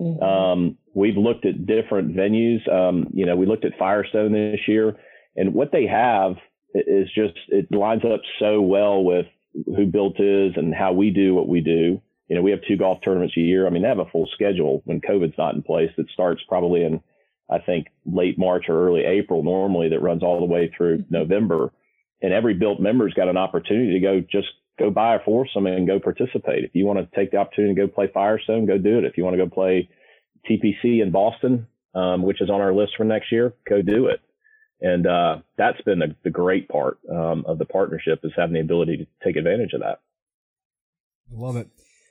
Mm-hmm. 0.01 0.23
Um, 0.23 0.79
we've 0.95 1.17
looked 1.17 1.45
at 1.45 1.67
different 1.67 2.17
venues. 2.17 2.67
Um, 2.73 3.09
you 3.13 3.27
know, 3.27 3.37
we 3.37 3.47
looked 3.47 3.65
at 3.65 3.73
Firestone 3.79 4.33
this 4.33 4.61
year 4.67 4.97
and 5.37 5.55
what 5.55 5.73
they 5.73 5.87
have 5.87 6.33
is 6.75 7.09
just, 7.15 7.35
it 7.49 7.71
lines 7.73 8.03
up 8.05 8.21
so 8.39 8.61
well 8.61 9.03
with 9.03 9.27
who 9.67 9.87
built 9.87 10.21
is 10.21 10.53
and 10.57 10.75
how 10.75 10.93
we 10.93 11.11
do 11.11 11.35
what 11.35 11.49
we 11.49 11.61
do. 11.61 12.01
You 12.31 12.37
know, 12.37 12.43
we 12.43 12.53
have 12.53 12.61
two 12.67 12.77
golf 12.77 13.01
tournaments 13.05 13.35
a 13.37 13.41
year. 13.41 13.67
I 13.67 13.71
mean, 13.71 13.83
they 13.83 13.89
have 13.89 13.99
a 13.99 14.05
full 14.05 14.29
schedule 14.33 14.83
when 14.85 15.01
COVID's 15.01 15.37
not 15.37 15.57
in 15.57 15.63
place 15.63 15.91
that 15.97 16.09
starts 16.11 16.41
probably 16.49 16.85
in, 16.85 17.01
I 17.51 17.59
think, 17.59 17.89
late 18.07 18.39
March 18.39 18.67
or 18.69 18.87
early 18.87 19.03
April 19.05 19.43
normally 19.43 19.89
that 19.89 20.01
runs 20.01 20.23
all 20.23 20.39
the 20.39 20.45
way 20.45 20.73
through 20.75 20.99
mm-hmm. 20.99 21.13
November. 21.13 21.73
And 22.23 22.33
every 22.33 22.55
built 22.55 22.79
member's 22.79 23.15
got 23.15 23.27
an 23.27 23.37
opportunity 23.37 23.95
to 23.95 24.01
go 24.01 24.21
just 24.21 24.47
go 24.79 24.91
buy 24.91 25.17
a 25.17 25.25
foursome 25.25 25.67
and 25.67 25.89
go 25.89 25.99
participate. 25.99 26.63
If 26.63 26.71
you 26.73 26.87
want 26.87 27.01
to 27.01 27.17
take 27.17 27.33
the 27.33 27.39
opportunity 27.39 27.75
to 27.75 27.81
go 27.89 27.93
play 27.93 28.09
Firestone, 28.15 28.65
go 28.65 28.79
do 28.79 28.99
it. 28.99 29.05
If 29.05 29.17
you 29.17 29.25
want 29.25 29.37
to 29.37 29.45
go 29.45 29.51
play 29.51 29.89
TPC 30.49 31.03
in 31.03 31.11
Boston, 31.11 31.67
um, 31.97 32.23
which 32.23 32.41
is 32.41 32.49
on 32.49 32.61
our 32.61 32.73
list 32.73 32.93
for 32.97 33.03
next 33.03 33.33
year, 33.33 33.55
go 33.69 33.83
do 33.83 34.07
it. 34.07 34.21
And 34.81 35.05
uh, 35.05 35.39
that's 35.59 35.81
been 35.81 35.99
the, 35.99 36.15
the 36.23 36.31
great 36.31 36.69
part 36.69 36.99
um, 37.11 37.45
of 37.49 37.59
the 37.59 37.67
partnership 37.67 38.21
is 38.23 38.31
having 38.37 38.55
the 38.55 38.61
ability 38.61 38.99
to 38.99 39.07
take 39.25 39.37
advantage 39.37 39.73
of 39.73 39.81
that. 39.81 40.01
I 41.29 41.41
Love 41.41 41.57
it. 41.57 41.69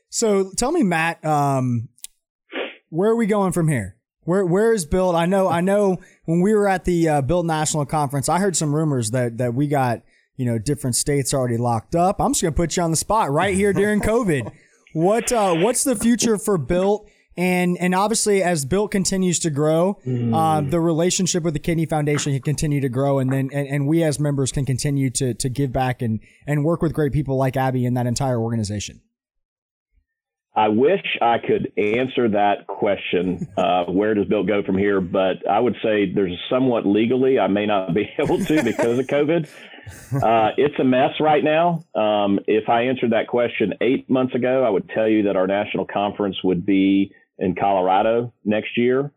So 0.10 0.52
tell 0.56 0.72
me, 0.72 0.84
Matt, 0.84 1.24
um, 1.24 1.90
where 2.90 3.12
are 3.12 3.16
we 3.16 3.28
going 3.28 3.52
from 3.52 3.68
here? 3.68 3.96
Where 4.24 4.46
where 4.46 4.74
is 4.74 4.86
Built? 4.86 5.16
I 5.16 5.26
know 5.26 5.48
I 5.48 5.62
know 5.62 5.98
when 6.26 6.42
we 6.42 6.54
were 6.54 6.68
at 6.68 6.86
the 6.86 7.08
uh, 7.10 7.22
Built 7.22 7.46
National 7.46 7.86
Conference, 7.86 8.30
I 8.30 8.40
heard 8.40 8.56
some 8.56 8.76
rumors 8.76 9.12
that 9.12 9.38
that 9.38 9.54
we 9.54 9.68
got 9.68 10.02
you 10.36 10.46
know 10.46 10.58
different 10.58 10.96
states 10.96 11.34
already 11.34 11.58
locked 11.58 11.96
up. 11.96 12.20
I'm 12.20 12.34
just 12.34 12.44
gonna 12.44 12.52
put 12.52 12.78
you 12.78 12.84
on 12.84 12.92
the 12.92 12.98
spot 12.98 13.32
right 13.32 13.56
here 13.56 13.74
during 13.74 14.02
COVID. 14.02 14.52
What 14.94 15.32
uh, 15.32 15.54
what's 15.54 15.84
the 15.84 15.96
future 15.96 16.40
for 16.40 16.58
Built? 16.58 17.08
And 17.38 17.78
and 17.78 17.94
obviously, 17.94 18.42
as 18.42 18.66
Built 18.66 18.92
continues 18.92 19.40
to 19.40 19.50
grow, 19.50 20.00
mm. 20.06 20.34
uh, 20.34 20.68
the 20.68 20.80
relationship 20.80 21.44
with 21.44 21.54
the 21.54 21.60
Kidney 21.60 21.86
Foundation 21.86 22.34
can 22.34 22.42
continue 22.42 22.82
to 22.82 22.90
grow, 22.90 23.20
and 23.20 23.32
then 23.32 23.50
and, 23.54 23.68
and 23.68 23.88
we 23.88 24.04
as 24.04 24.20
members 24.20 24.52
can 24.52 24.66
continue 24.66 25.10
to 25.12 25.34
to 25.36 25.48
give 25.48 25.72
back 25.72 26.02
and 26.02 26.20
and 26.48 26.66
work 26.66 26.82
with 26.82 26.94
great 26.94 27.14
people 27.14 27.38
like 27.38 27.56
Abby 27.56 27.86
and 27.86 27.96
that 27.96 28.08
entire 28.08 28.40
organization. 28.40 29.02
I 30.60 30.68
wish 30.68 31.18
I 31.22 31.38
could 31.38 31.72
answer 31.78 32.28
that 32.32 32.68
question. 32.68 33.48
Uh, 33.56 33.86
where 33.86 34.14
does 34.14 34.26
Built 34.26 34.46
go 34.46 34.62
from 34.62 34.78
here? 34.78 35.00
But 35.00 35.48
I 35.50 35.58
would 35.58 35.78
say 35.82 36.12
there's 36.14 36.38
somewhat 36.50 36.86
legally, 36.86 37.40
I 37.40 37.48
may 37.48 37.66
not 37.66 37.94
be 37.94 38.10
able 38.20 38.44
to 38.44 38.62
because 38.62 39.00
of 39.00 39.08
COVID. 39.08 39.50
Uh, 40.22 40.50
it's 40.58 40.78
a 40.78 40.84
mess 40.84 41.12
right 41.22 41.46
now. 41.46 41.86
Um, 41.96 42.42
if 42.46 42.68
I 42.68 42.82
answered 42.84 43.14
that 43.14 43.30
question 43.30 43.76
eight 43.80 44.10
months 44.10 44.36
ago, 44.36 44.66
I 44.66 44.70
would 44.70 44.90
tell 44.90 45.08
you 45.08 45.24
that 45.24 45.38
our 45.38 45.48
national 45.48 45.86
conference 45.86 46.36
would 46.44 46.66
be 46.66 47.16
in 47.38 47.56
Colorado 47.56 48.34
next 48.44 48.78
year. 48.78 49.14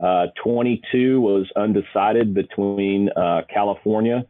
Uh, 0.00 0.26
22 0.44 1.20
was 1.20 1.50
undecided 1.56 2.34
between 2.34 3.08
uh, 3.16 3.40
California, 3.52 4.26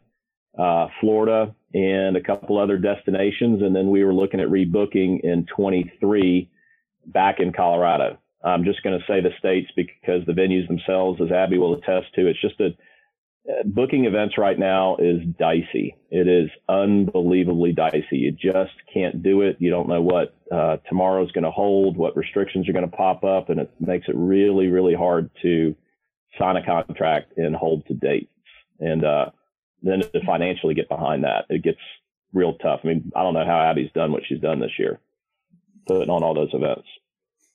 uh, 0.58 0.86
Florida, 0.98 1.54
and 1.74 2.16
a 2.16 2.22
couple 2.22 2.58
other 2.58 2.78
destinations. 2.78 3.60
And 3.60 3.76
then 3.76 3.90
we 3.90 4.02
were 4.02 4.14
looking 4.14 4.40
at 4.40 4.48
rebooking 4.48 5.20
in 5.22 5.44
23 5.54 6.50
back 7.06 7.40
in 7.40 7.52
Colorado. 7.52 8.18
I'm 8.44 8.64
just 8.64 8.82
going 8.82 8.98
to 8.98 9.04
say 9.06 9.20
the 9.20 9.30
states 9.38 9.70
because 9.74 10.24
the 10.26 10.32
venues 10.32 10.68
themselves, 10.68 11.20
as 11.22 11.32
Abby 11.32 11.58
will 11.58 11.74
attest 11.74 12.14
to, 12.14 12.26
it's 12.28 12.40
just 12.40 12.60
a 12.60 12.74
uh, 13.46 13.62
booking 13.66 14.06
events 14.06 14.38
right 14.38 14.58
now 14.58 14.96
is 14.96 15.20
dicey. 15.38 15.96
It 16.10 16.28
is 16.28 16.50
unbelievably 16.68 17.72
dicey. 17.72 18.06
You 18.16 18.32
just 18.32 18.72
can't 18.92 19.22
do 19.22 19.42
it. 19.42 19.56
You 19.58 19.70
don't 19.70 19.88
know 19.88 20.00
what 20.00 20.34
uh, 20.50 20.78
tomorrow's 20.88 21.30
going 21.32 21.44
to 21.44 21.50
hold, 21.50 21.96
what 21.98 22.16
restrictions 22.16 22.68
are 22.68 22.72
going 22.72 22.90
to 22.90 22.96
pop 22.96 23.22
up, 23.22 23.50
and 23.50 23.60
it 23.60 23.70
makes 23.80 24.08
it 24.08 24.14
really, 24.16 24.68
really 24.68 24.94
hard 24.94 25.30
to 25.42 25.74
sign 26.38 26.56
a 26.56 26.64
contract 26.64 27.36
and 27.36 27.54
hold 27.54 27.86
to 27.86 27.94
dates. 27.94 28.30
And 28.80 29.04
uh, 29.04 29.26
then 29.82 30.00
to 30.00 30.24
financially 30.24 30.74
get 30.74 30.88
behind 30.88 31.24
that, 31.24 31.44
it 31.50 31.62
gets 31.62 31.80
real 32.32 32.54
tough. 32.54 32.80
I 32.82 32.88
mean, 32.88 33.12
I 33.14 33.22
don't 33.22 33.34
know 33.34 33.44
how 33.46 33.60
Abby's 33.60 33.92
done 33.94 34.10
what 34.10 34.22
she's 34.26 34.40
done 34.40 34.60
this 34.60 34.78
year 34.78 35.00
putting 35.86 36.10
on 36.10 36.22
all 36.22 36.34
those 36.34 36.52
events. 36.52 36.86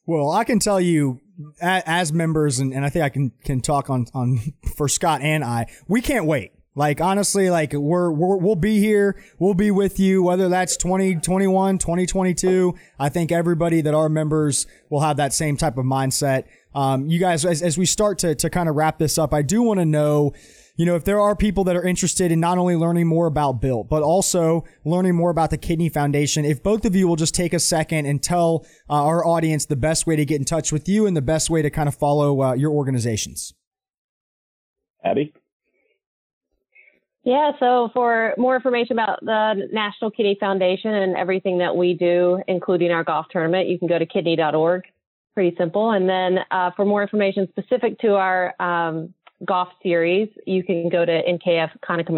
Well, 0.06 0.32
I 0.32 0.44
can 0.44 0.60
tell 0.60 0.82
you 0.82 1.22
as 1.62 2.12
members, 2.12 2.60
and, 2.60 2.74
and 2.74 2.84
I 2.84 2.89
think 2.89 3.06
I 3.06 3.10
can, 3.10 3.32
can 3.44 3.62
talk 3.62 3.89
on, 3.89 4.08
on 4.13 4.39
for 4.76 4.88
Scott 4.88 5.22
and 5.22 5.44
I, 5.44 5.68
we 5.88 6.02
can't 6.02 6.26
wait. 6.26 6.52
Like 6.76 7.02
honestly, 7.02 7.50
like 7.50 7.74
we're, 7.74 8.12
we're 8.12 8.38
we'll 8.38 8.56
be 8.56 8.80
here, 8.80 9.22
we'll 9.38 9.54
be 9.54 9.70
with 9.70 10.00
you, 10.00 10.24
whether 10.24 10.48
that's 10.48 10.78
2021, 10.78 11.78
2022. 11.78 12.74
I 12.98 13.10
think 13.10 13.32
everybody 13.32 13.82
that 13.82 13.94
are 13.94 14.08
members 14.08 14.65
will 14.89 15.02
have 15.02 15.18
that 15.18 15.34
same 15.34 15.58
type 15.58 15.78
of 15.78 15.86
mindset. 15.86 16.46
Um, 16.74 17.08
you 17.08 17.20
guys, 17.20 17.44
as, 17.44 17.62
as 17.62 17.78
we 17.78 17.86
start 17.86 18.20
to 18.20 18.34
to 18.36 18.50
kind 18.50 18.70
of 18.70 18.76
wrap 18.76 18.98
this 18.98 19.18
up, 19.18 19.34
I 19.34 19.42
do 19.42 19.62
want 19.62 19.80
to 19.80 19.86
know 19.86 20.34
you 20.80 20.86
know, 20.86 20.96
if 20.96 21.04
there 21.04 21.20
are 21.20 21.36
people 21.36 21.65
that 21.65 21.76
are 21.76 21.84
interested 21.84 22.32
in 22.32 22.39
not 22.39 22.58
only 22.58 22.74
learning 22.74 23.06
more 23.06 23.28
about 23.28 23.60
Built, 23.60 23.89
but 23.89 24.02
also 24.02 24.63
learning 24.86 25.13
more 25.13 25.30
about 25.30 25.50
the 25.50 25.58
Kidney 25.58 25.89
Foundation, 25.89 26.46
if 26.46 26.63
both 26.63 26.86
of 26.86 26.96
you 26.96 27.06
will 27.06 27.18
just 27.18 27.36
take 27.36 27.52
a 27.52 27.60
second 27.60 28.06
and 28.06 28.24
tell 28.24 28.65
uh, 28.89 28.94
our 28.94 29.26
audience 29.28 29.65
the 29.65 29.76
best 29.76 30.08
way 30.08 30.15
to 30.15 30.24
get 30.24 30.39
in 30.39 30.46
touch 30.46 30.72
with 30.72 30.88
you 30.88 31.06
and 31.06 31.18
the 31.18 31.22
best 31.22 31.50
way 31.50 31.62
to 31.62 31.70
kind 31.70 31.89
of 31.89 31.96
follow 31.96 32.42
uh, 32.42 32.54
your 32.54 32.72
organizations. 32.72 33.54
Abby? 35.04 35.34
Yeah, 37.24 37.52
so 37.60 37.89
for 37.94 38.34
more 38.38 38.56
information 38.56 38.94
about 38.94 39.20
the 39.20 39.68
National 39.74 40.12
Kidney 40.12 40.38
Foundation 40.39 40.94
and 40.94 41.18
everything 41.18 41.58
that 41.58 41.76
we 41.76 41.94
do, 41.94 42.42
including 42.48 42.92
our 42.92 43.04
golf 43.04 43.26
tournament, 43.32 43.68
you 43.68 43.78
can 43.78 43.89
go 43.89 44.00
to 44.00 44.06
kidney.org. 44.06 44.84
Pretty 45.34 45.58
simple. 45.58 45.92
And 45.92 46.08
then 46.08 46.39
uh, 46.52 46.72
for 46.78 46.86
more 46.86 47.02
information 47.02 47.50
specific 47.50 48.00
to 48.00 48.15
our 48.15 48.56
um, 48.62 49.13
golf 49.45 49.69
series, 49.82 50.30
you 50.45 50.63
can 50.63 50.89
go 50.89 51.06
to 51.06 51.21
nkfconica 51.23 52.10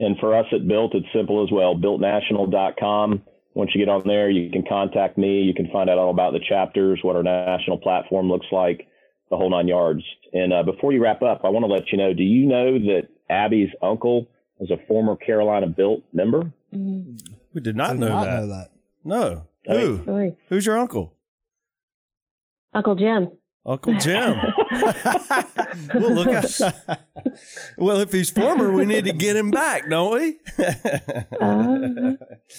And 0.00 0.16
for 0.18 0.36
us 0.36 0.46
at 0.52 0.66
Built, 0.68 0.94
it's 0.94 1.06
simple 1.12 1.42
as 1.44 1.50
well. 1.52 1.74
BuiltNational.com. 1.74 3.22
Once 3.54 3.70
you 3.74 3.84
get 3.84 3.88
on 3.88 4.02
there, 4.06 4.30
you 4.30 4.50
can 4.50 4.64
contact 4.68 5.18
me. 5.18 5.40
You 5.42 5.54
can 5.54 5.68
find 5.72 5.90
out 5.90 5.98
all 5.98 6.10
about 6.10 6.32
the 6.32 6.40
chapters, 6.48 7.00
what 7.02 7.16
our 7.16 7.24
national 7.24 7.78
platform 7.78 8.28
looks 8.28 8.46
like, 8.52 8.86
the 9.30 9.36
whole 9.36 9.50
nine 9.50 9.66
yards. 9.66 10.02
And 10.32 10.52
uh, 10.52 10.62
before 10.62 10.92
you 10.92 11.02
wrap 11.02 11.22
up, 11.22 11.40
I 11.44 11.48
want 11.48 11.64
to 11.64 11.72
let 11.72 11.90
you 11.90 11.98
know: 11.98 12.14
Do 12.14 12.22
you 12.22 12.46
know 12.46 12.78
that 12.78 13.08
Abby's 13.28 13.70
uncle 13.82 14.28
was 14.58 14.70
a 14.70 14.76
former 14.86 15.16
Carolina 15.16 15.66
Built 15.66 16.02
member? 16.12 16.52
We 16.70 17.60
did 17.60 17.74
not, 17.74 17.96
know, 17.96 18.08
not 18.08 18.24
that. 18.24 18.40
know, 18.40 18.46
that. 18.46 18.70
No. 19.04 19.46
Who? 19.66 20.36
Who's 20.48 20.66
your 20.66 20.78
uncle? 20.78 21.14
Uncle 22.74 22.94
Jim. 22.94 23.32
Uncle 23.66 23.94
Jim. 23.98 24.34
well, 25.94 26.12
look. 26.14 26.28
At, 26.28 27.00
well, 27.78 28.00
if 28.00 28.12
he's 28.12 28.30
former, 28.30 28.72
we 28.72 28.86
need 28.86 29.04
to 29.04 29.12
get 29.12 29.36
him 29.36 29.50
back, 29.50 29.88
don't 29.90 30.14
we? 30.14 30.38
uh, 30.58 32.12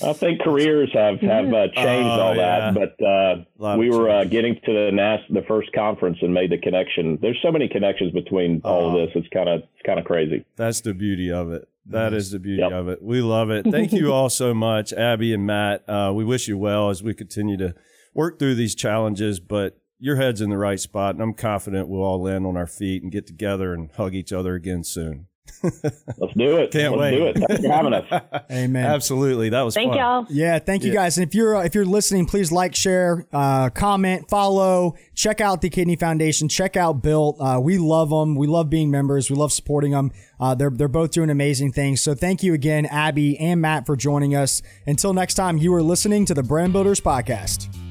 I 0.03 0.13
think 0.13 0.41
careers 0.41 0.91
have 0.93 1.19
have 1.21 1.53
uh, 1.53 1.67
changed 1.73 2.09
oh, 2.09 2.21
all 2.21 2.35
yeah. 2.35 2.71
that, 2.71 2.95
but 2.97 3.05
uh, 3.05 3.77
we 3.77 3.89
were 3.89 4.09
uh, 4.09 4.23
getting 4.25 4.59
to 4.65 4.73
the 4.73 4.91
NAS 4.93 5.21
the 5.29 5.43
first 5.47 5.71
conference 5.73 6.17
and 6.21 6.33
made 6.33 6.51
the 6.51 6.59
connection. 6.59 7.17
There's 7.21 7.39
so 7.41 7.51
many 7.51 7.67
connections 7.67 8.11
between 8.11 8.61
all 8.63 8.89
of 8.89 8.95
uh-huh. 8.95 9.05
this. 9.05 9.11
It's 9.15 9.27
kind 9.33 9.49
of 9.49 9.61
it's 9.61 9.85
kind 9.85 9.99
of 9.99 10.05
crazy. 10.05 10.45
That's 10.57 10.81
the 10.81 10.93
beauty 10.93 11.31
of 11.31 11.51
it. 11.51 11.67
That 11.87 12.13
is 12.13 12.29
the 12.29 12.39
beauty 12.39 12.61
yep. 12.61 12.71
of 12.71 12.87
it. 12.87 13.01
We 13.01 13.21
love 13.21 13.49
it. 13.49 13.65
Thank 13.65 13.91
you 13.93 14.13
all 14.13 14.29
so 14.29 14.53
much, 14.53 14.93
Abby 14.93 15.33
and 15.33 15.47
Matt. 15.47 15.89
Uh, 15.89 16.11
we 16.13 16.23
wish 16.23 16.47
you 16.47 16.55
well 16.55 16.91
as 16.91 17.01
we 17.01 17.15
continue 17.15 17.57
to 17.57 17.73
work 18.13 18.37
through 18.37 18.55
these 18.55 18.75
challenges, 18.75 19.39
but 19.39 19.79
your 19.99 20.15
head's 20.15 20.41
in 20.41 20.49
the 20.49 20.57
right 20.57 20.79
spot, 20.79 21.15
and 21.15 21.21
I'm 21.21 21.33
confident 21.33 21.87
we'll 21.87 22.03
all 22.03 22.21
land 22.21 22.45
on 22.45 22.57
our 22.57 22.67
feet 22.67 23.03
and 23.03 23.11
get 23.11 23.27
together 23.27 23.73
and 23.73 23.91
hug 23.91 24.15
each 24.15 24.31
other 24.33 24.55
again 24.55 24.83
soon. 24.83 25.27
Let's 25.63 26.33
do 26.37 26.57
it. 26.57 26.71
Can't 26.71 26.95
Let's 26.95 26.99
wait. 26.99 27.11
do 27.11 27.25
it. 27.25 27.37
Thanks 27.37 27.63
for 27.63 27.71
having 27.71 27.93
us. 27.93 28.23
Amen. 28.51 28.85
Absolutely. 28.85 29.49
That 29.49 29.63
was 29.63 29.73
thank 29.73 29.91
fun. 29.91 29.97
y'all. 29.97 30.25
Yeah, 30.29 30.59
thank 30.59 30.83
you 30.83 30.93
guys. 30.93 31.17
And 31.17 31.27
if 31.27 31.35
you're 31.35 31.55
uh, 31.55 31.63
if 31.63 31.75
you're 31.75 31.85
listening, 31.85 32.25
please 32.25 32.51
like, 32.51 32.75
share, 32.75 33.25
uh, 33.33 33.69
comment, 33.69 34.29
follow. 34.29 34.95
Check 35.15 35.41
out 35.41 35.61
the 35.61 35.69
Kidney 35.69 35.95
Foundation. 35.95 36.47
Check 36.49 36.77
out 36.77 37.01
Built. 37.01 37.37
Uh, 37.39 37.59
we 37.61 37.77
love 37.77 38.09
them. 38.09 38.35
We 38.35 38.47
love 38.47 38.69
being 38.69 38.91
members. 38.91 39.29
We 39.29 39.35
love 39.35 39.51
supporting 39.51 39.91
them. 39.91 40.11
Uh, 40.39 40.55
they're 40.55 40.69
they're 40.69 40.87
both 40.87 41.11
doing 41.11 41.29
amazing 41.29 41.71
things. 41.71 42.01
So 42.01 42.13
thank 42.13 42.43
you 42.43 42.53
again, 42.53 42.85
Abby 42.85 43.37
and 43.37 43.59
Matt, 43.59 43.85
for 43.85 43.95
joining 43.95 44.35
us. 44.35 44.61
Until 44.87 45.13
next 45.13 45.33
time, 45.33 45.57
you 45.57 45.73
are 45.73 45.83
listening 45.83 46.25
to 46.25 46.33
the 46.33 46.43
Brand 46.43 46.73
Builders 46.73 47.01
Podcast. 47.01 47.88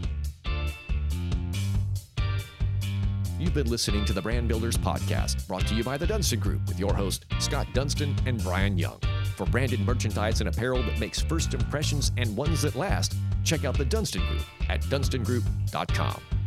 You've 3.38 3.54
been 3.54 3.70
listening 3.70 4.04
to 4.06 4.12
the 4.12 4.20
Brand 4.20 4.48
Builders 4.48 4.76
Podcast, 4.76 5.46
brought 5.46 5.64
to 5.68 5.74
you 5.76 5.84
by 5.84 5.96
the 5.96 6.08
Dunston 6.08 6.40
Group 6.40 6.66
with 6.66 6.80
your 6.80 6.92
host, 6.92 7.24
Scott 7.38 7.68
Dunston 7.72 8.16
and 8.26 8.42
Brian 8.42 8.76
Young. 8.76 8.98
For 9.36 9.46
branded 9.46 9.78
merchandise 9.78 10.40
and 10.40 10.48
apparel 10.48 10.82
that 10.82 10.98
makes 10.98 11.20
first 11.20 11.54
impressions 11.54 12.10
and 12.16 12.36
ones 12.36 12.62
that 12.62 12.74
last, 12.74 13.14
check 13.44 13.64
out 13.64 13.78
the 13.78 13.84
Dunston 13.84 14.26
Group 14.26 14.42
at 14.68 14.82
dunstongroup.com. 14.82 16.37